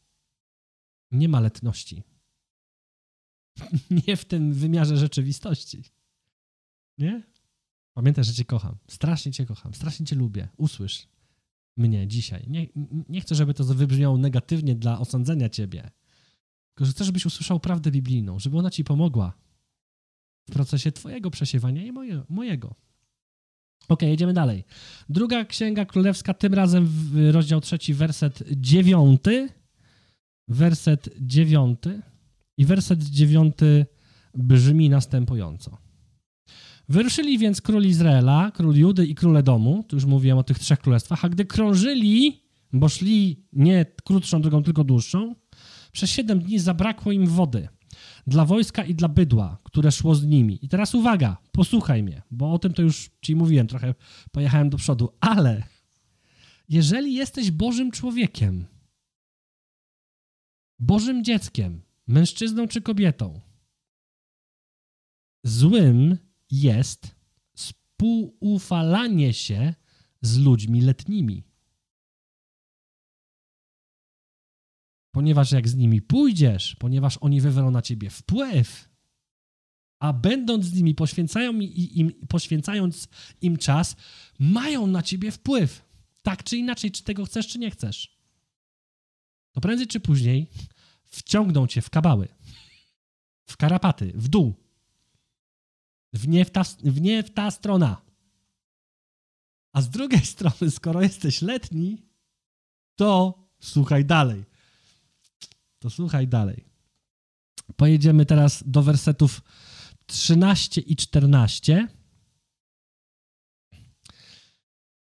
[1.11, 2.03] Nie ma letności.
[4.07, 5.83] Nie w tym wymiarze rzeczywistości.
[6.97, 7.23] Nie?
[7.93, 8.77] Pamiętaj, że cię kocham.
[8.87, 9.73] Strasznie cię kocham.
[9.73, 10.49] Strasznie cię lubię.
[10.57, 11.07] Usłysz
[11.77, 12.45] mnie dzisiaj.
[12.47, 12.67] Nie,
[13.09, 15.91] nie chcę, żeby to wybrzmiało negatywnie dla osądzenia ciebie,
[16.73, 19.33] tylko że chcę, żebyś usłyszał prawdę biblijną, żeby ona ci pomogła
[20.49, 22.75] w procesie twojego przesiewania i moje, mojego.
[23.89, 24.63] Ok, jedziemy dalej.
[25.09, 26.89] Druga Księga Królewska, tym razem
[27.31, 29.49] rozdział trzeci, werset dziewiąty.
[30.47, 32.01] Werset dziewiąty.
[32.57, 33.85] I werset dziewiąty
[34.33, 35.77] brzmi następująco.
[36.89, 40.79] Wyruszyli więc król Izraela, król Judy i król Edomu, tu już mówiłem o tych trzech
[40.79, 42.41] królestwach, a gdy krążyli,
[42.73, 45.35] bo szli nie krótszą drogą, tylko dłuższą,
[45.91, 47.67] przez siedem dni zabrakło im wody
[48.27, 50.65] dla wojska i dla bydła, które szło z nimi.
[50.65, 53.95] I teraz uwaga, posłuchaj mnie, bo o tym to już ci mówiłem, trochę
[54.31, 55.63] pojechałem do przodu, ale
[56.69, 58.65] jeżeli jesteś Bożym człowiekiem,
[60.79, 63.41] Bożym dzieckiem, mężczyzną czy kobietą,
[65.43, 66.17] złym
[66.51, 67.15] jest
[67.53, 69.73] współufalanie się
[70.21, 71.43] z ludźmi letnimi.
[75.11, 78.89] Ponieważ jak z nimi pójdziesz, ponieważ oni wywrą na ciebie wpływ,
[79.99, 83.07] a będąc z nimi, poświęcają im, poświęcając
[83.41, 83.95] im czas,
[84.39, 85.85] mają na ciebie wpływ.
[86.21, 88.17] Tak czy inaczej, czy tego chcesz, czy nie chcesz.
[89.51, 90.47] To prędzej czy później
[91.05, 92.27] wciągną cię w kabały,
[93.45, 94.66] w karapaty, w dół
[96.13, 98.01] w nie w ta, w nie w ta strona.
[99.73, 102.05] A z drugiej strony, skoro jesteś letni,
[102.95, 104.45] to słuchaj dalej.
[105.79, 106.65] To słuchaj dalej.
[107.75, 109.41] Pojedziemy teraz do wersetów
[110.05, 111.87] 13 i 14.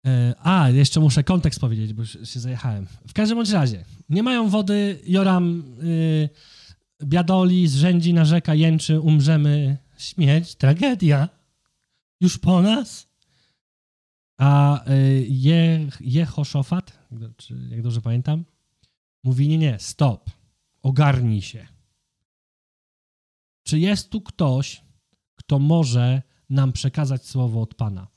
[0.06, 2.88] E, a, jeszcze muszę kontekst powiedzieć, bo się zajechałem.
[3.08, 6.30] W każdym bądź razie, nie mają wody, Joram y,
[7.04, 11.30] biadoli, zrzędzi, narzeka, jęczy, umrzemy, śmierć, tragedia.
[12.22, 13.08] Już po nas?
[14.38, 17.00] A y, Je, Jehoszofat,
[17.38, 18.46] czy jak dobrze pamiętam,
[19.24, 20.30] mówi, nie, nie, stop,
[20.82, 21.68] ogarnij się.
[23.64, 24.82] Czy jest tu ktoś,
[25.36, 28.08] kto może nam przekazać słowo od Pana?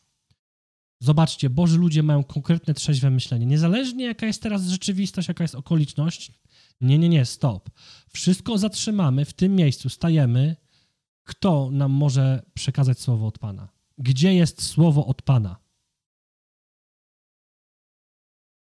[1.01, 3.47] Zobaczcie, Boży ludzie mają konkretne, trzeźwe myślenie.
[3.47, 6.33] Niezależnie jaka jest teraz rzeczywistość, jaka jest okoliczność.
[6.81, 7.71] Nie, nie, nie, stop.
[8.13, 10.57] Wszystko zatrzymamy, w tym miejscu stajemy.
[11.31, 13.69] Kto nam może przekazać słowo od Pana?
[13.99, 15.57] Gdzie jest słowo od Pana?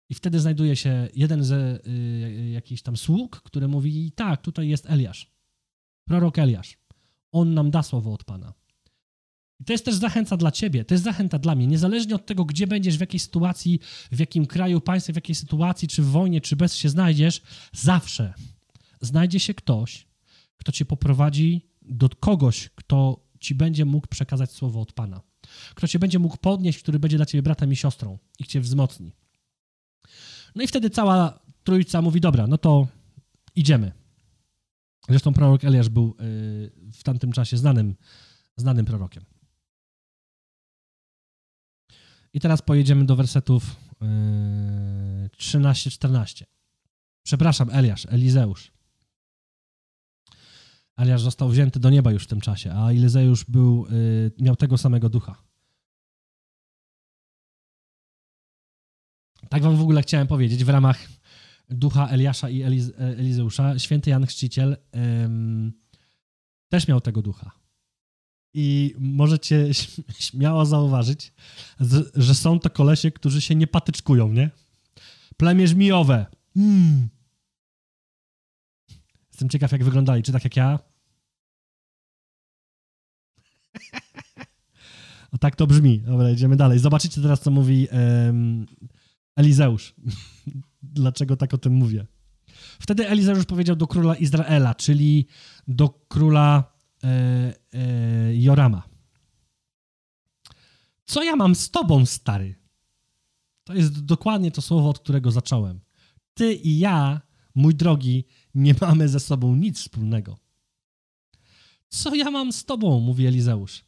[0.09, 4.91] I wtedy znajduje się jeden ze y, jakichś tam sług, który mówi: Tak, tutaj jest
[4.91, 5.31] Eliasz,
[6.05, 6.79] prorok Eliasz.
[7.33, 8.53] On nam da słowo od Pana.
[9.61, 11.67] I to jest też zachęta dla ciebie, to jest zachęta dla mnie.
[11.67, 13.81] Niezależnie od tego, gdzie będziesz, w jakiej sytuacji,
[14.13, 18.35] w jakim kraju, państwie, w jakiej sytuacji, czy w wojnie, czy bez się znajdziesz, zawsze
[19.01, 20.07] znajdzie się ktoś,
[20.57, 25.21] kto cię poprowadzi do kogoś, kto ci będzie mógł przekazać słowo od Pana.
[25.75, 29.13] Kto cię będzie mógł podnieść, który będzie dla ciebie bratem i siostrą i cię wzmocni.
[30.55, 32.89] No i wtedy cała trójca mówi, dobra, no to
[33.57, 33.93] idziemy.
[35.09, 37.95] Zresztą prorok Eliasz był y, w tamtym czasie znanym,
[38.57, 39.25] znanym prorokiem.
[42.33, 46.45] I teraz pojedziemy do wersetów yy, 13-14.
[47.23, 48.78] Przepraszam, Eliasz, Elizeusz.
[50.99, 54.79] Eliasz został wzięty do nieba już w tym czasie, a Elizeusz był, yy, miał tego
[54.79, 55.43] samego ducha.
[59.49, 61.09] Tak wam w ogóle chciałem powiedzieć w ramach
[61.71, 63.79] ducha Eliasza i Eliz Elizeusza.
[63.79, 64.77] Święty Jan Chrzciciel
[66.69, 67.51] też miał tego ducha.
[68.55, 69.75] I możecie
[70.19, 71.33] śmiało zauważyć,
[72.15, 74.51] że są to kolesie, którzy się nie patyczkują, nie?
[75.37, 76.27] Plemię żmijowe.
[76.57, 77.09] Mm.
[79.31, 80.23] Jestem ciekaw, jak wyglądali.
[80.23, 80.79] Czy tak jak ja?
[85.33, 86.01] O tak to brzmi.
[86.01, 86.79] Dobra, idziemy dalej.
[86.79, 88.67] Zobaczycie teraz, co mówi um,
[89.37, 89.95] Elizeusz.
[90.83, 92.07] Dlaczego tak o tym mówię?
[92.81, 95.27] Wtedy Elizeusz powiedział do króla Izraela, czyli
[95.69, 96.65] do króla
[97.05, 97.09] e,
[97.73, 98.89] e, Jorama.
[101.05, 102.55] Co ja mam z tobą, stary?
[103.65, 105.81] To jest dokładnie to słowo, od którego zacząłem.
[106.35, 107.21] Ty i ja,
[107.55, 110.39] mój drogi, nie mamy ze sobą nic wspólnego.
[111.89, 113.01] Co ja mam z tobą?
[113.01, 113.85] mówi Elizeusz.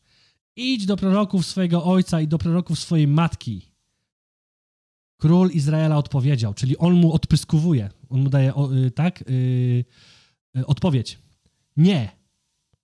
[0.62, 3.70] Idź do proroków swojego ojca i do proroków swojej matki.
[5.20, 7.90] Król Izraela odpowiedział, czyli on mu odpyskowuje.
[8.08, 8.52] On mu daje,
[8.86, 9.84] y, tak, yy,
[10.54, 11.18] yy, odpowiedź.
[11.76, 12.16] Nie,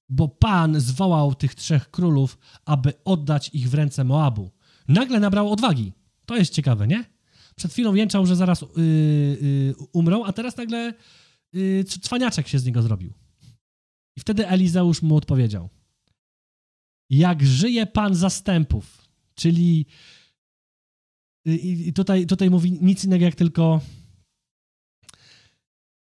[0.09, 4.51] bo Pan zwołał tych trzech królów, aby oddać ich w ręce Moabu.
[4.89, 5.93] Nagle nabrał odwagi.
[6.27, 7.05] To jest ciekawe, nie?
[7.57, 8.65] Przed chwilą jęczał, że zaraz
[9.93, 10.95] umrą, a teraz nagle
[12.03, 13.13] cwaniaczek się z niego zrobił.
[14.17, 15.69] I wtedy Elizeusz mu odpowiedział.
[17.11, 19.87] Jak żyje Pan zastępów, czyli
[21.49, 23.81] y, i tutaj, tutaj mówi nic innego jak tylko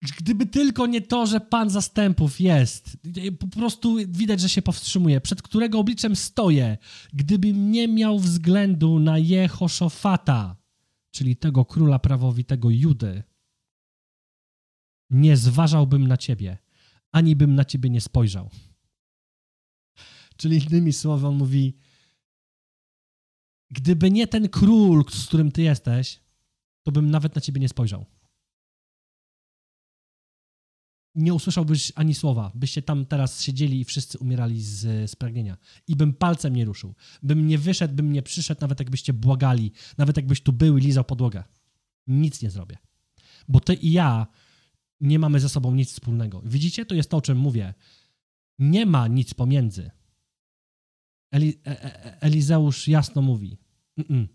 [0.01, 2.97] Gdyby tylko nie to, że Pan zastępów jest,
[3.39, 6.77] po prostu widać, że się powstrzymuje, przed którego obliczem stoję,
[7.13, 10.55] gdybym nie miał względu na Jehoszofata,
[11.11, 13.23] czyli tego króla prawowitego Judy,
[15.09, 16.57] nie zważałbym na Ciebie,
[17.11, 18.49] ani bym na Ciebie nie spojrzał.
[20.37, 21.77] Czyli innymi słowy, on mówi,
[23.71, 26.19] gdyby nie ten król, z którym Ty jesteś,
[26.83, 28.05] to bym nawet na Ciebie nie spojrzał
[31.17, 35.57] nie usłyszałbyś ani słowa, byście tam teraz siedzieli i wszyscy umierali z, z pragnienia.
[35.87, 36.95] I bym palcem nie ruszył.
[37.23, 41.03] Bym nie wyszedł, bym nie przyszedł, nawet jakbyście błagali, nawet jakbyś tu był i lizał
[41.03, 41.43] podłogę.
[42.07, 42.77] Nic nie zrobię.
[43.47, 44.27] Bo ty i ja
[45.01, 46.41] nie mamy ze sobą nic wspólnego.
[46.45, 46.85] Widzicie?
[46.85, 47.73] To jest to, o czym mówię.
[48.59, 49.91] Nie ma nic pomiędzy.
[51.31, 53.57] Eli, e, e, e Elizeusz jasno mówi.
[53.97, 54.27] -mm.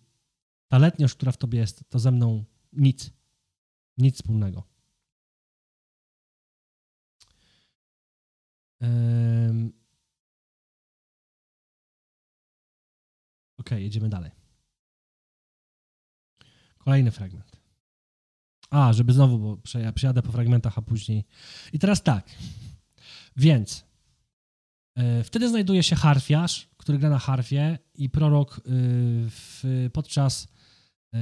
[0.69, 3.11] Ta letniość, która w tobie jest, to ze mną nic.
[3.99, 4.69] Nic wspólnego.
[8.81, 9.73] Um...
[13.59, 14.31] Ok, jedziemy dalej.
[16.79, 17.57] Kolejny fragment.
[18.71, 19.57] A, żeby znowu, bo
[19.95, 21.25] przejadę po fragmentach, a później.
[21.73, 22.31] I teraz tak.
[23.37, 23.85] Więc
[25.25, 28.63] wtedy znajduje się harfiarz, który gra na harfie, i prorok yy,
[29.31, 30.49] w, podczas
[31.13, 31.21] yy,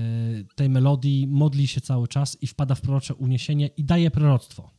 [0.54, 4.70] tej melodii modli się cały czas i wpada w prorocze uniesienie i daje proroctwo.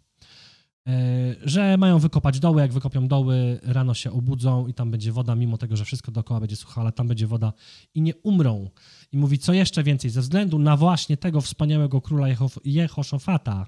[1.43, 5.57] że mają wykopać doły, jak wykopią doły, rano się obudzą i tam będzie woda, mimo
[5.57, 7.53] tego, że wszystko dookoła będzie suche, ale tam będzie woda
[7.93, 8.69] i nie umrą.
[9.11, 12.27] I mówi, co jeszcze więcej, ze względu na właśnie tego wspaniałego króla
[12.65, 13.67] Jehoszofata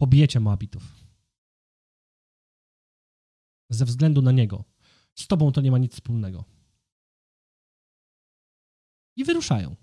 [0.00, 1.00] pobijecie Moabitów.
[3.70, 4.64] Ze względu na niego.
[5.14, 6.44] Z tobą to nie ma nic wspólnego.
[9.16, 9.76] I wyruszają.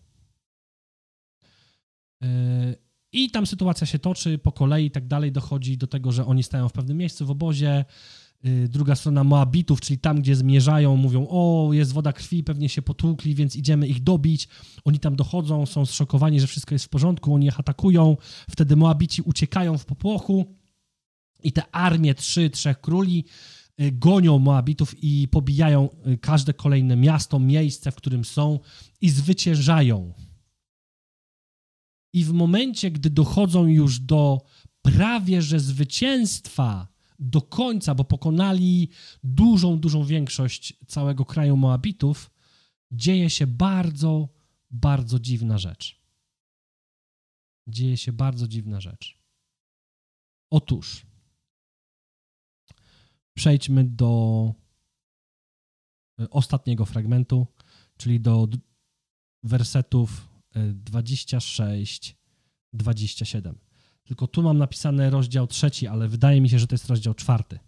[3.11, 5.31] I tam sytuacja się toczy po kolei i tak dalej.
[5.31, 7.85] Dochodzi do tego, że oni stają w pewnym miejscu w obozie.
[8.45, 12.81] Y, druga strona Moabitów, czyli tam, gdzie zmierzają, mówią: O, jest woda krwi, pewnie się
[12.81, 14.47] potłukli, więc idziemy ich dobić.
[14.85, 18.17] Oni tam dochodzą, są zszokowani, że wszystko jest w porządku, oni ich atakują.
[18.49, 20.55] Wtedy Moabici uciekają w popłochu
[21.43, 23.25] i te armie trzy, trzech króli
[23.79, 28.59] gonią Moabitów i pobijają y, każde kolejne miasto, miejsce, w którym są
[29.01, 30.13] i zwyciężają.
[32.13, 34.41] I w momencie, gdy dochodzą już do
[34.81, 36.87] prawie że zwycięstwa
[37.19, 38.89] do końca, bo pokonali
[39.23, 42.31] dużą, dużą większość całego kraju Moabitów,
[42.91, 44.29] dzieje się bardzo,
[44.71, 46.01] bardzo dziwna rzecz.
[47.67, 49.17] Dzieje się bardzo dziwna rzecz.
[50.49, 51.06] Otóż
[53.37, 54.53] przejdźmy do
[56.19, 57.47] e, ostatniego fragmentu,
[57.97, 58.47] czyli do
[59.43, 60.29] wersetów
[60.73, 62.17] 26,
[62.73, 63.59] 27.
[64.03, 67.59] Tylko tu mam napisany rozdział trzeci, ale wydaje mi się, że to jest rozdział czwarty.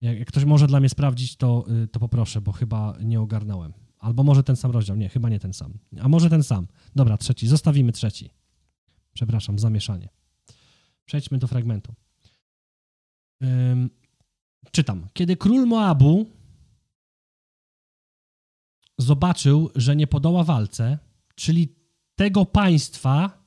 [0.00, 3.72] Jak, ktoś może dla mnie sprawdzić, to, y, to poproszę, bo chyba nie ogarnąłem.
[3.98, 4.96] Albo może ten sam rozdział.
[4.96, 5.78] Nie, chyba nie ten sam.
[6.00, 6.66] A może ten sam.
[6.94, 7.48] Dobra, trzeci.
[7.48, 8.30] Zostawimy trzeci.
[9.12, 10.08] Przepraszam, zamieszanie.
[11.04, 11.94] Przejdźmy do fragmentu.
[14.70, 15.08] Czytam.
[15.12, 16.26] Kiedy król Moabu
[18.98, 20.98] zobaczył, że nie podoła walce,
[21.34, 21.76] czyli
[22.14, 23.44] tego państwa,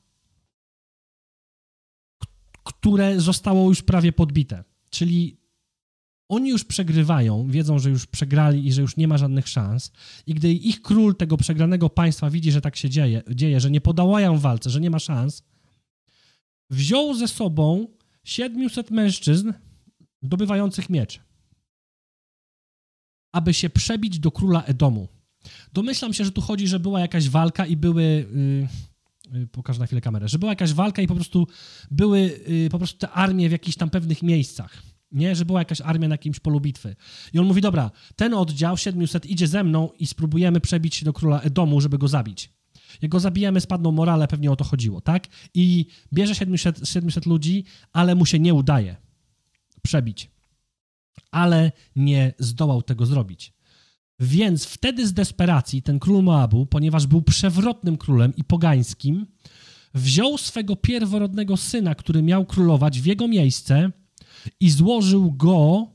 [2.64, 4.64] które zostało już prawie podbite.
[4.90, 5.44] Czyli
[6.28, 9.92] oni już przegrywają, wiedzą, że już przegrali i że już nie ma żadnych szans.
[10.26, 13.80] I gdy ich król tego przegranego państwa widzi, że tak się dzieje, dzieje że nie
[13.80, 15.42] podałają walce, że nie ma szans,
[16.70, 17.86] wziął ze sobą
[18.24, 19.52] 700 mężczyzn
[20.28, 21.20] dobywających miecz,
[23.32, 25.08] aby się przebić do króla Edomu.
[25.72, 28.02] Domyślam się, że tu chodzi, że była jakaś walka i były.
[29.32, 30.28] Yy, yy, pokażę na chwilę kamerę.
[30.28, 31.46] Że była jakaś walka i po prostu
[31.90, 34.82] były yy, po prostu te armie w jakichś tam pewnych miejscach.
[35.12, 36.96] Nie, że była jakaś armia na jakimś polu bitwy.
[37.32, 41.12] I on mówi: Dobra, ten oddział 700 idzie ze mną i spróbujemy przebić się do
[41.12, 42.52] króla Edomu, żeby go zabić.
[43.02, 45.26] Jak go zabijemy, spadną morale, pewnie o to chodziło, tak?
[45.54, 49.03] I bierze 700, 700 ludzi, ale mu się nie udaje
[49.84, 50.30] przebić.
[51.30, 53.52] Ale nie zdołał tego zrobić.
[54.20, 59.26] Więc wtedy z desperacji ten król Moabu, ponieważ był przewrotnym królem i pogańskim,
[59.94, 63.90] wziął swego pierworodnego syna, który miał królować w jego miejsce
[64.60, 65.86] i złożył go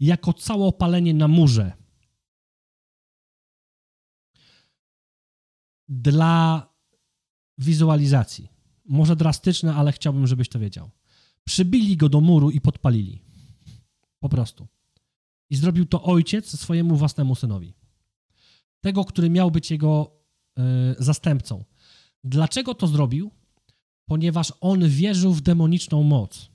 [0.00, 1.72] jako całopalenie na murze.
[5.88, 6.68] Dla
[7.58, 8.48] wizualizacji.
[8.84, 10.90] Może drastyczne, ale chciałbym, żebyś to wiedział.
[11.46, 13.22] Przybili go do muru i podpalili.
[14.20, 14.66] Po prostu.
[15.50, 17.74] I zrobił to ojciec swojemu własnemu synowi.
[18.80, 20.10] Tego, który miał być jego
[20.58, 20.62] y,
[20.98, 21.64] zastępcą.
[22.24, 23.30] Dlaczego to zrobił?
[24.06, 26.50] Ponieważ on wierzył w demoniczną moc.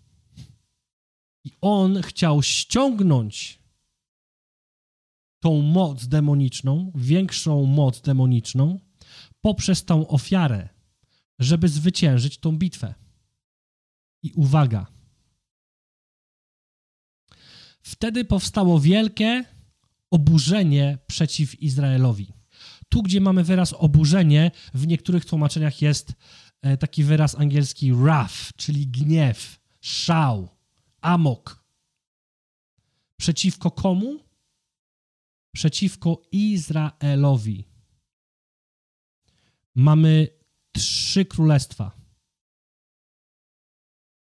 [1.43, 3.59] I on chciał ściągnąć
[5.39, 8.79] tą moc demoniczną, większą moc demoniczną,
[9.41, 10.69] poprzez tą ofiarę,
[11.39, 12.93] żeby zwyciężyć tą bitwę.
[14.23, 14.87] I uwaga,
[17.81, 19.45] Wtedy powstało wielkie
[20.11, 22.33] oburzenie przeciw Izraelowi.
[22.89, 26.13] Tu, gdzie mamy wyraz oburzenie, w niektórych tłumaczeniach jest
[26.61, 30.49] e, taki wyraz angielski wrath, czyli gniew, szał,
[31.01, 31.63] amok.
[33.17, 34.19] Przeciwko komu?
[35.51, 37.67] Przeciwko Izraelowi.
[39.75, 40.27] Mamy
[40.71, 42.00] trzy królestwa: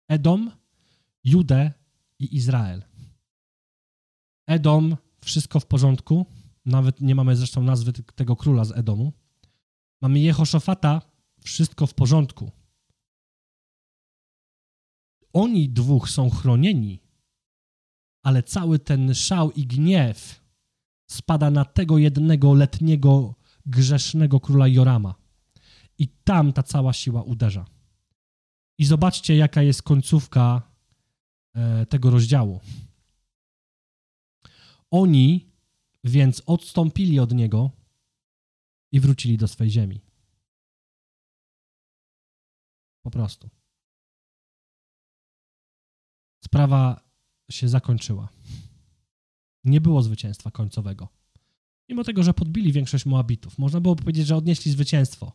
[0.07, 0.51] Edom,
[1.23, 1.73] Judę
[2.19, 2.83] i Izrael.
[4.47, 6.25] Edom, wszystko w porządku.
[6.65, 9.13] Nawet nie mamy zresztą nazwy tego króla z Edomu.
[10.01, 11.01] Mamy Jehoszafata,
[11.41, 12.51] wszystko w porządku.
[15.33, 17.01] Oni dwóch są chronieni,
[18.23, 20.41] ale cały ten szał i gniew
[21.09, 23.35] spada na tego jednego letniego,
[23.65, 25.15] grzesznego króla Jorama.
[25.97, 27.65] I tam ta cała siła uderza.
[28.77, 30.61] I zobaczcie, jaka jest końcówka
[31.55, 32.59] e, tego rozdziału.
[34.91, 35.51] Oni
[36.03, 37.71] więc odstąpili od niego
[38.91, 40.01] i wrócili do swej ziemi.
[43.01, 43.49] Po prostu.
[46.45, 47.09] Sprawa
[47.51, 48.29] się zakończyła.
[49.63, 51.07] Nie było zwycięstwa końcowego.
[51.89, 53.57] Mimo tego, że podbili większość Moabitów.
[53.57, 55.31] Można było powiedzieć, że odnieśli zwycięstwo.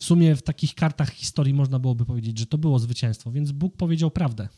[0.00, 3.76] W sumie w takich kartach historii można byłoby powiedzieć, że to było zwycięstwo, więc Bóg
[3.76, 4.48] powiedział prawdę,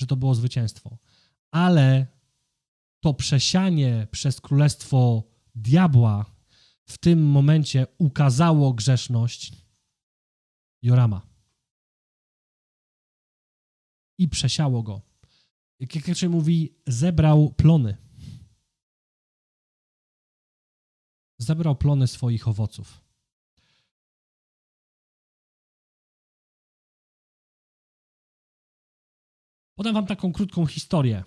[0.00, 0.98] że to było zwycięstwo.
[1.50, 2.06] Ale
[3.00, 5.22] to przesianie przez królestwo
[5.54, 6.34] diabła
[6.84, 9.52] w tym momencie ukazało grzeszność
[10.82, 11.26] Jorama.
[14.18, 15.00] I przesiało go.
[15.80, 17.96] Jak raczej mówi, zebrał plony.
[21.38, 23.01] Zebrał plony swoich owoców.
[29.74, 31.22] Podam wam taką krótką historię.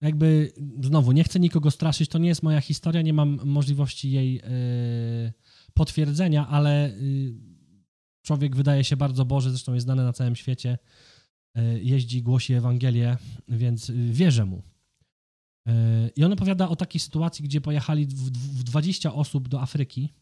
[0.00, 4.34] Jakby znowu, nie chcę nikogo straszyć, to nie jest moja historia, nie mam możliwości jej
[4.34, 4.42] yy,
[5.74, 7.34] potwierdzenia, ale yy,
[8.22, 10.78] człowiek wydaje się bardzo Boży, zresztą jest znany na całym świecie,
[11.54, 13.16] yy, jeździ, głosi Ewangelię,
[13.48, 14.62] więc wierzę mu.
[16.16, 18.14] I on opowiada o takiej sytuacji, gdzie pojechali w,
[18.58, 20.12] w 20 osób do Afryki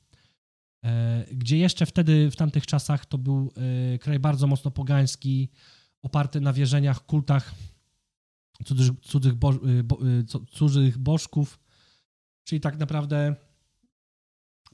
[1.32, 3.52] gdzie jeszcze wtedy, w tamtych czasach, to był
[3.94, 5.48] e, kraj bardzo mocno pogański,
[6.02, 7.54] oparty na wierzeniach, kultach
[8.64, 9.98] cudzych, cudzych, bo, e, bo,
[10.50, 11.58] cudzych bożków,
[12.44, 13.36] czyli tak naprawdę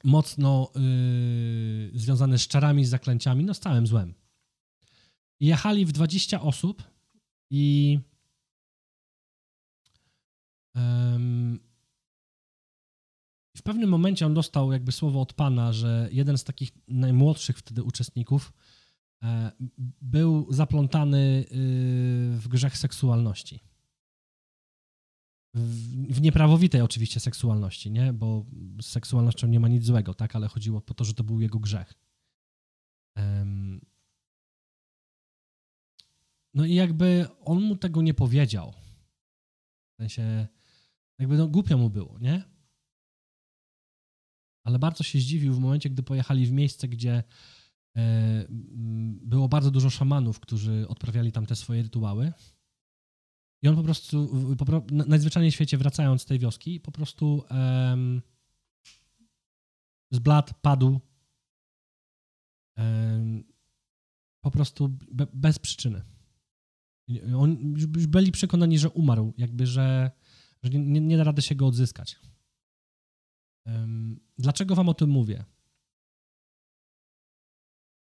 [0.05, 4.15] mocno yy, związane z czarami, z zaklęciami, no z całym złem.
[5.41, 6.83] Jechali w 20 osób
[7.51, 7.99] i
[13.65, 18.53] pewnym momencie on dostał jakby słowo od Pana, że jeden z takich najmłodszych wtedy uczestników
[19.23, 19.53] e,
[20.03, 21.45] był zaplątany y,
[22.39, 23.61] w grzech seksualności.
[26.09, 28.13] W nieprawowitej oczywiście seksualności, nie?
[28.13, 28.47] Bo
[28.83, 30.37] z seksualnością nie ma nic złego, tak?
[30.37, 31.95] Ale chodziło po to, że to był jego grzech.
[36.55, 38.73] No i jakby on mu tego nie powiedział.
[39.93, 40.47] W sensie,
[41.19, 42.54] jakby no głupio mu było, nie?
[44.65, 47.23] Ale bardzo się zdziwił w momencie, gdy pojechali w miejsce, gdzie
[47.97, 48.45] e,
[49.23, 52.33] było bardzo dużo szamanów, którzy odprawiali tam te swoje rytuały.
[53.63, 58.23] I on po prostu, po, najzwyczajniej w świecie wracając z tej wioski, po prostu um,
[60.11, 61.01] zbladł, padł.
[62.77, 63.45] Um,
[64.41, 66.03] po prostu be, bez przyczyny.
[67.37, 70.11] On, już byli przekonani, że umarł, jakby, że,
[70.63, 72.17] że nie, nie da rady się go odzyskać.
[74.39, 75.45] Dlaczego wam o tym mówię?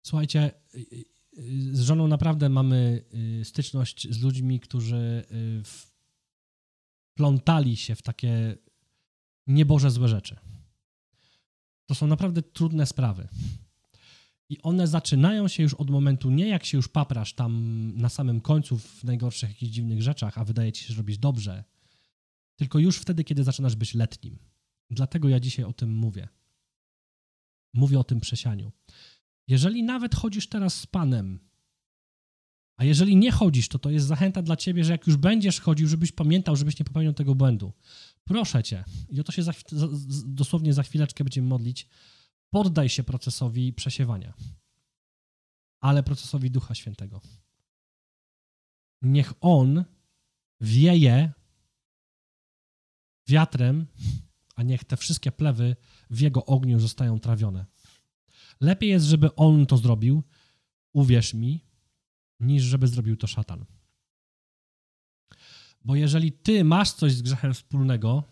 [0.07, 1.05] Słuchajcie, y,
[1.38, 3.05] y, z żoną naprawdę mamy
[3.40, 5.24] y, styczność z ludźmi, którzy
[7.14, 8.57] wplątali się w takie
[9.47, 10.36] nieboże złe rzeczy.
[11.86, 13.28] To są naprawdę trudne sprawy.
[14.49, 18.40] I one zaczynają się już od momentu, nie jak się już paprasz tam na samym
[18.40, 21.64] końcu w najgorszych jakichś dziwnych rzeczach, a wydaje ci się, że robisz dobrze,
[22.57, 24.38] tylko już wtedy, kiedy zaczynasz być letnim.
[24.91, 26.28] Dlatego ja dzisiaj o tym mówię.
[27.74, 28.72] Mówię o tym przesianiu.
[29.49, 31.41] Jeżeli nawet chodzisz teraz z Panem,
[32.76, 35.89] a jeżeli nie chodzisz, to to jest zachęta dla ciebie, że jak już będziesz chodził,
[35.89, 37.72] żebyś pamiętał, żebyś nie popełnił tego błędu.
[38.24, 39.53] Proszę cię, i o to się za,
[40.26, 41.89] dosłownie za chwileczkę będziemy modlić,
[42.51, 44.34] poddaj się procesowi przesiewania,
[45.80, 47.20] ale procesowi Ducha Świętego.
[49.03, 49.84] Niech On
[50.61, 51.32] wieje
[53.28, 53.87] wiatrem
[54.57, 55.76] a niech te wszystkie plewy
[56.11, 57.66] w jego ogniu zostają trawione.
[58.61, 60.22] Lepiej jest, żeby on to zrobił,
[60.92, 61.64] uwierz mi,
[62.40, 63.64] niż żeby zrobił to szatan.
[65.84, 68.24] Bo jeżeli ty masz coś z grzechem wspólnego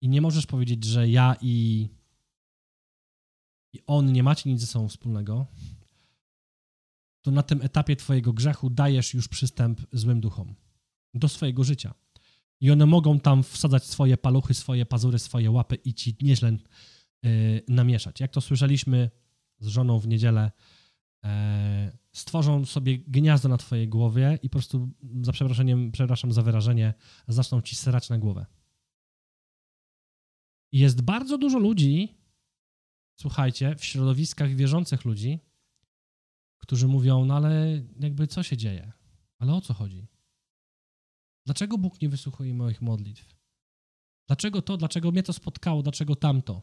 [0.00, 1.88] i nie możesz powiedzieć, że ja i,
[3.72, 5.46] i on nie macie nic ze sobą wspólnego,
[7.22, 10.54] to na tym etapie twojego grzechu dajesz już przystęp złym duchom
[11.14, 11.94] do swojego życia.
[12.60, 16.52] I one mogą tam wsadzać swoje paluchy, swoje pazury, swoje łapy i ci nieźle
[17.22, 18.20] yy, namieszać.
[18.20, 19.10] Jak to słyszeliśmy
[19.58, 20.50] z żoną w niedzielę,
[21.22, 21.30] yy,
[22.12, 24.90] stworzą sobie gniazdo na twojej głowie i po prostu,
[25.22, 26.94] za przeproszeniem, przepraszam za wyrażenie,
[27.28, 28.46] zaczną ci serać na głowę.
[30.72, 32.08] Jest bardzo dużo ludzi,
[33.20, 35.38] słuchajcie, w środowiskach wierzących ludzi,
[36.58, 38.92] którzy mówią, no ale jakby co się dzieje?
[39.38, 40.09] Ale o co chodzi?
[41.50, 43.34] Dlaczego Bóg nie wysłuchuje moich modlitw?
[44.26, 46.62] Dlaczego to, dlaczego mnie to spotkało, dlaczego tamto?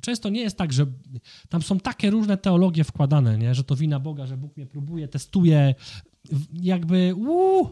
[0.00, 0.86] Często nie jest tak, że
[1.48, 3.54] tam są takie różne teologie wkładane, nie?
[3.54, 5.74] że to wina Boga, że Bóg mnie próbuje, testuje,
[6.52, 7.70] jakby uu.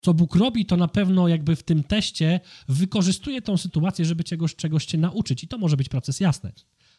[0.00, 4.56] Co Bóg robi, to na pewno jakby w tym teście wykorzystuje tą sytuację, żeby czegoś,
[4.56, 6.52] czegoś cię nauczyć i to może być proces jasny.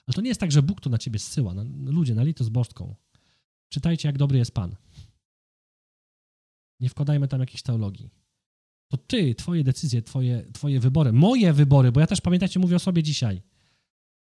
[0.08, 1.54] Ale to nie jest tak, że Bóg to na ciebie zsyła.
[1.54, 2.96] No, ludzie, na lito z bożką.
[3.70, 4.76] czytajcie, jak dobry jest Pan.
[6.82, 8.10] Nie wkładajmy tam jakiejś teologii.
[8.88, 12.80] To ty, twoje decyzje, twoje, twoje wybory, moje wybory, bo ja też pamiętajcie, mówię o
[12.80, 13.42] sobie dzisiaj,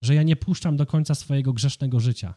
[0.02, 2.34] że ja nie puszczam do końca swojego grzesznego życia.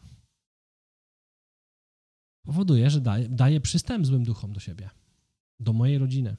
[2.42, 4.90] Powoduje, że daję, przystęp złym duchom do siebie,
[5.60, 6.36] do mojej rodziny.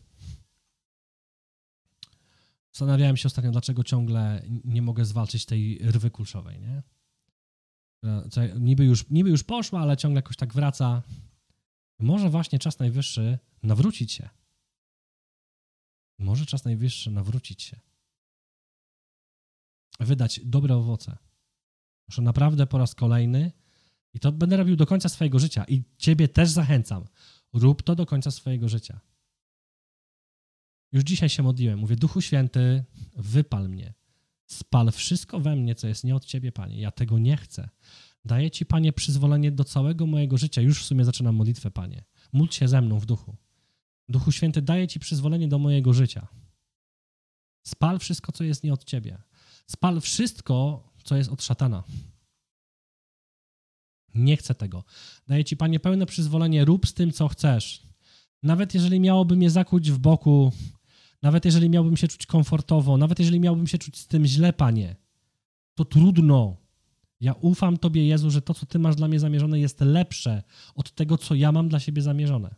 [2.72, 6.84] Zastanawiałem się ostatnio, dlaczego ciągle nie mogę zwalczyć tej rwy kulszowej, nie?
[8.60, 11.04] Niby już, niby już poszła, ale ciągle jakoś tak wraca.
[12.00, 14.30] Może właśnie czas najwyższy nawrócić się.
[16.20, 17.80] Może czas najwyższy nawrócić się.
[20.00, 21.18] Wydać dobre owoce.
[22.08, 23.52] Muszę naprawdę po raz kolejny
[24.14, 27.06] i to będę robił do końca swojego życia i ciebie też zachęcam.
[27.54, 29.00] Rób to do końca swojego życia.
[30.92, 31.80] Już dzisiaj się modliłem.
[31.80, 32.84] Mówię, Duchu Święty,
[33.16, 33.94] wypal mnie.
[34.46, 36.80] Spal wszystko we mnie, co jest nie od Ciebie, Panie.
[36.80, 37.70] Ja tego nie chcę.
[38.28, 40.62] Daję Ci, Panie, przyzwolenie do całego mojego życia.
[40.62, 42.04] Już w sumie zaczynam modlitwę, Panie.
[42.34, 43.36] Módl się ze mną w duchu.
[44.10, 46.28] Duchu Święty, daję Ci przyzwolenie do mojego życia.
[47.64, 49.22] Spal wszystko, co jest nie od Ciebie.
[49.68, 51.84] Spal wszystko, co jest od szatana.
[54.16, 54.84] Nie chcę tego.
[55.28, 56.66] Daję Ci, Panie, pełne przyzwolenie.
[56.66, 57.88] Rób z tym, co chcesz.
[58.44, 60.52] Nawet jeżeli miałoby mnie zakuć w boku,
[61.22, 64.96] nawet jeżeli miałbym się czuć komfortowo, nawet jeżeli miałbym się czuć z tym źle, Panie,
[65.76, 66.67] to trudno.
[67.22, 70.44] Ja ufam Tobie, Jezu, że to, co Ty masz dla mnie zamierzone, jest lepsze
[70.76, 72.56] od tego, co ja mam dla siebie zamierzone.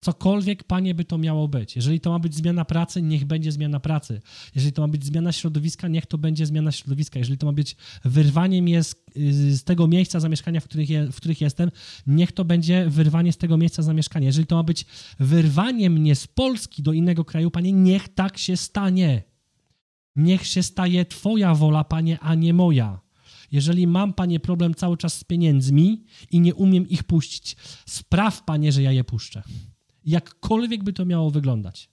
[0.00, 1.76] Cokolwiek, Panie, by to miało być.
[1.76, 4.20] Jeżeli to ma być zmiana pracy, niech będzie zmiana pracy.
[4.54, 7.18] Jeżeli to ma być zmiana środowiska, niech to będzie zmiana środowiska.
[7.18, 8.94] Jeżeli to ma być wyrwanie mnie z,
[9.50, 11.70] z tego miejsca zamieszkania, w których, je, w których jestem,
[12.06, 14.26] niech to będzie wyrwanie z tego miejsca zamieszkania.
[14.26, 14.86] Jeżeli to ma być
[15.18, 19.22] wyrwanie mnie z Polski do innego kraju, Panie, niech tak się stanie.
[20.16, 23.05] Niech się staje Twoja wola, Panie, a nie moja.
[23.56, 28.72] Jeżeli mam, Panie, problem cały czas z pieniędzmi i nie umiem ich puścić, spraw, Panie,
[28.72, 29.42] że ja je puszczę
[30.06, 31.90] jakkolwiek by to miało wyglądać.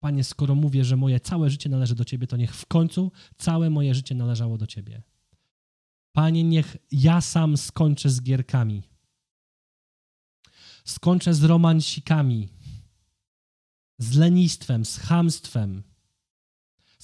[0.00, 3.70] Panie, skoro mówię, że moje całe życie należy do Ciebie, to niech w końcu całe
[3.70, 5.02] moje życie należało do Ciebie.
[6.12, 8.82] Panie, niech ja sam skończę z gierkami.
[10.84, 12.48] Skończę z romansikami,
[13.98, 15.82] z lenistwem, z chamstwem,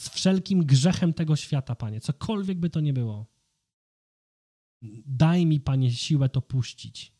[0.04, 3.26] z wszelkim grzechem tego świata, Panie, cokolwiek by to nie było.
[5.06, 7.12] Daj mi, Panie, siłę to puścić.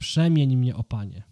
[0.00, 1.22] Przemień mnie, o Panie.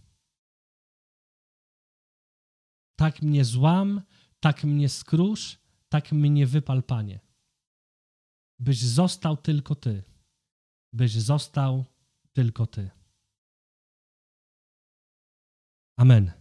[2.96, 4.02] Tak mnie złam,
[4.40, 5.58] tak mnie skrusz,
[5.88, 7.20] tak mnie wypal, Panie.
[8.58, 10.02] Byś został tylko Ty.
[10.92, 11.84] Byś został
[12.32, 12.90] tylko Ty.
[15.96, 16.37] Amen.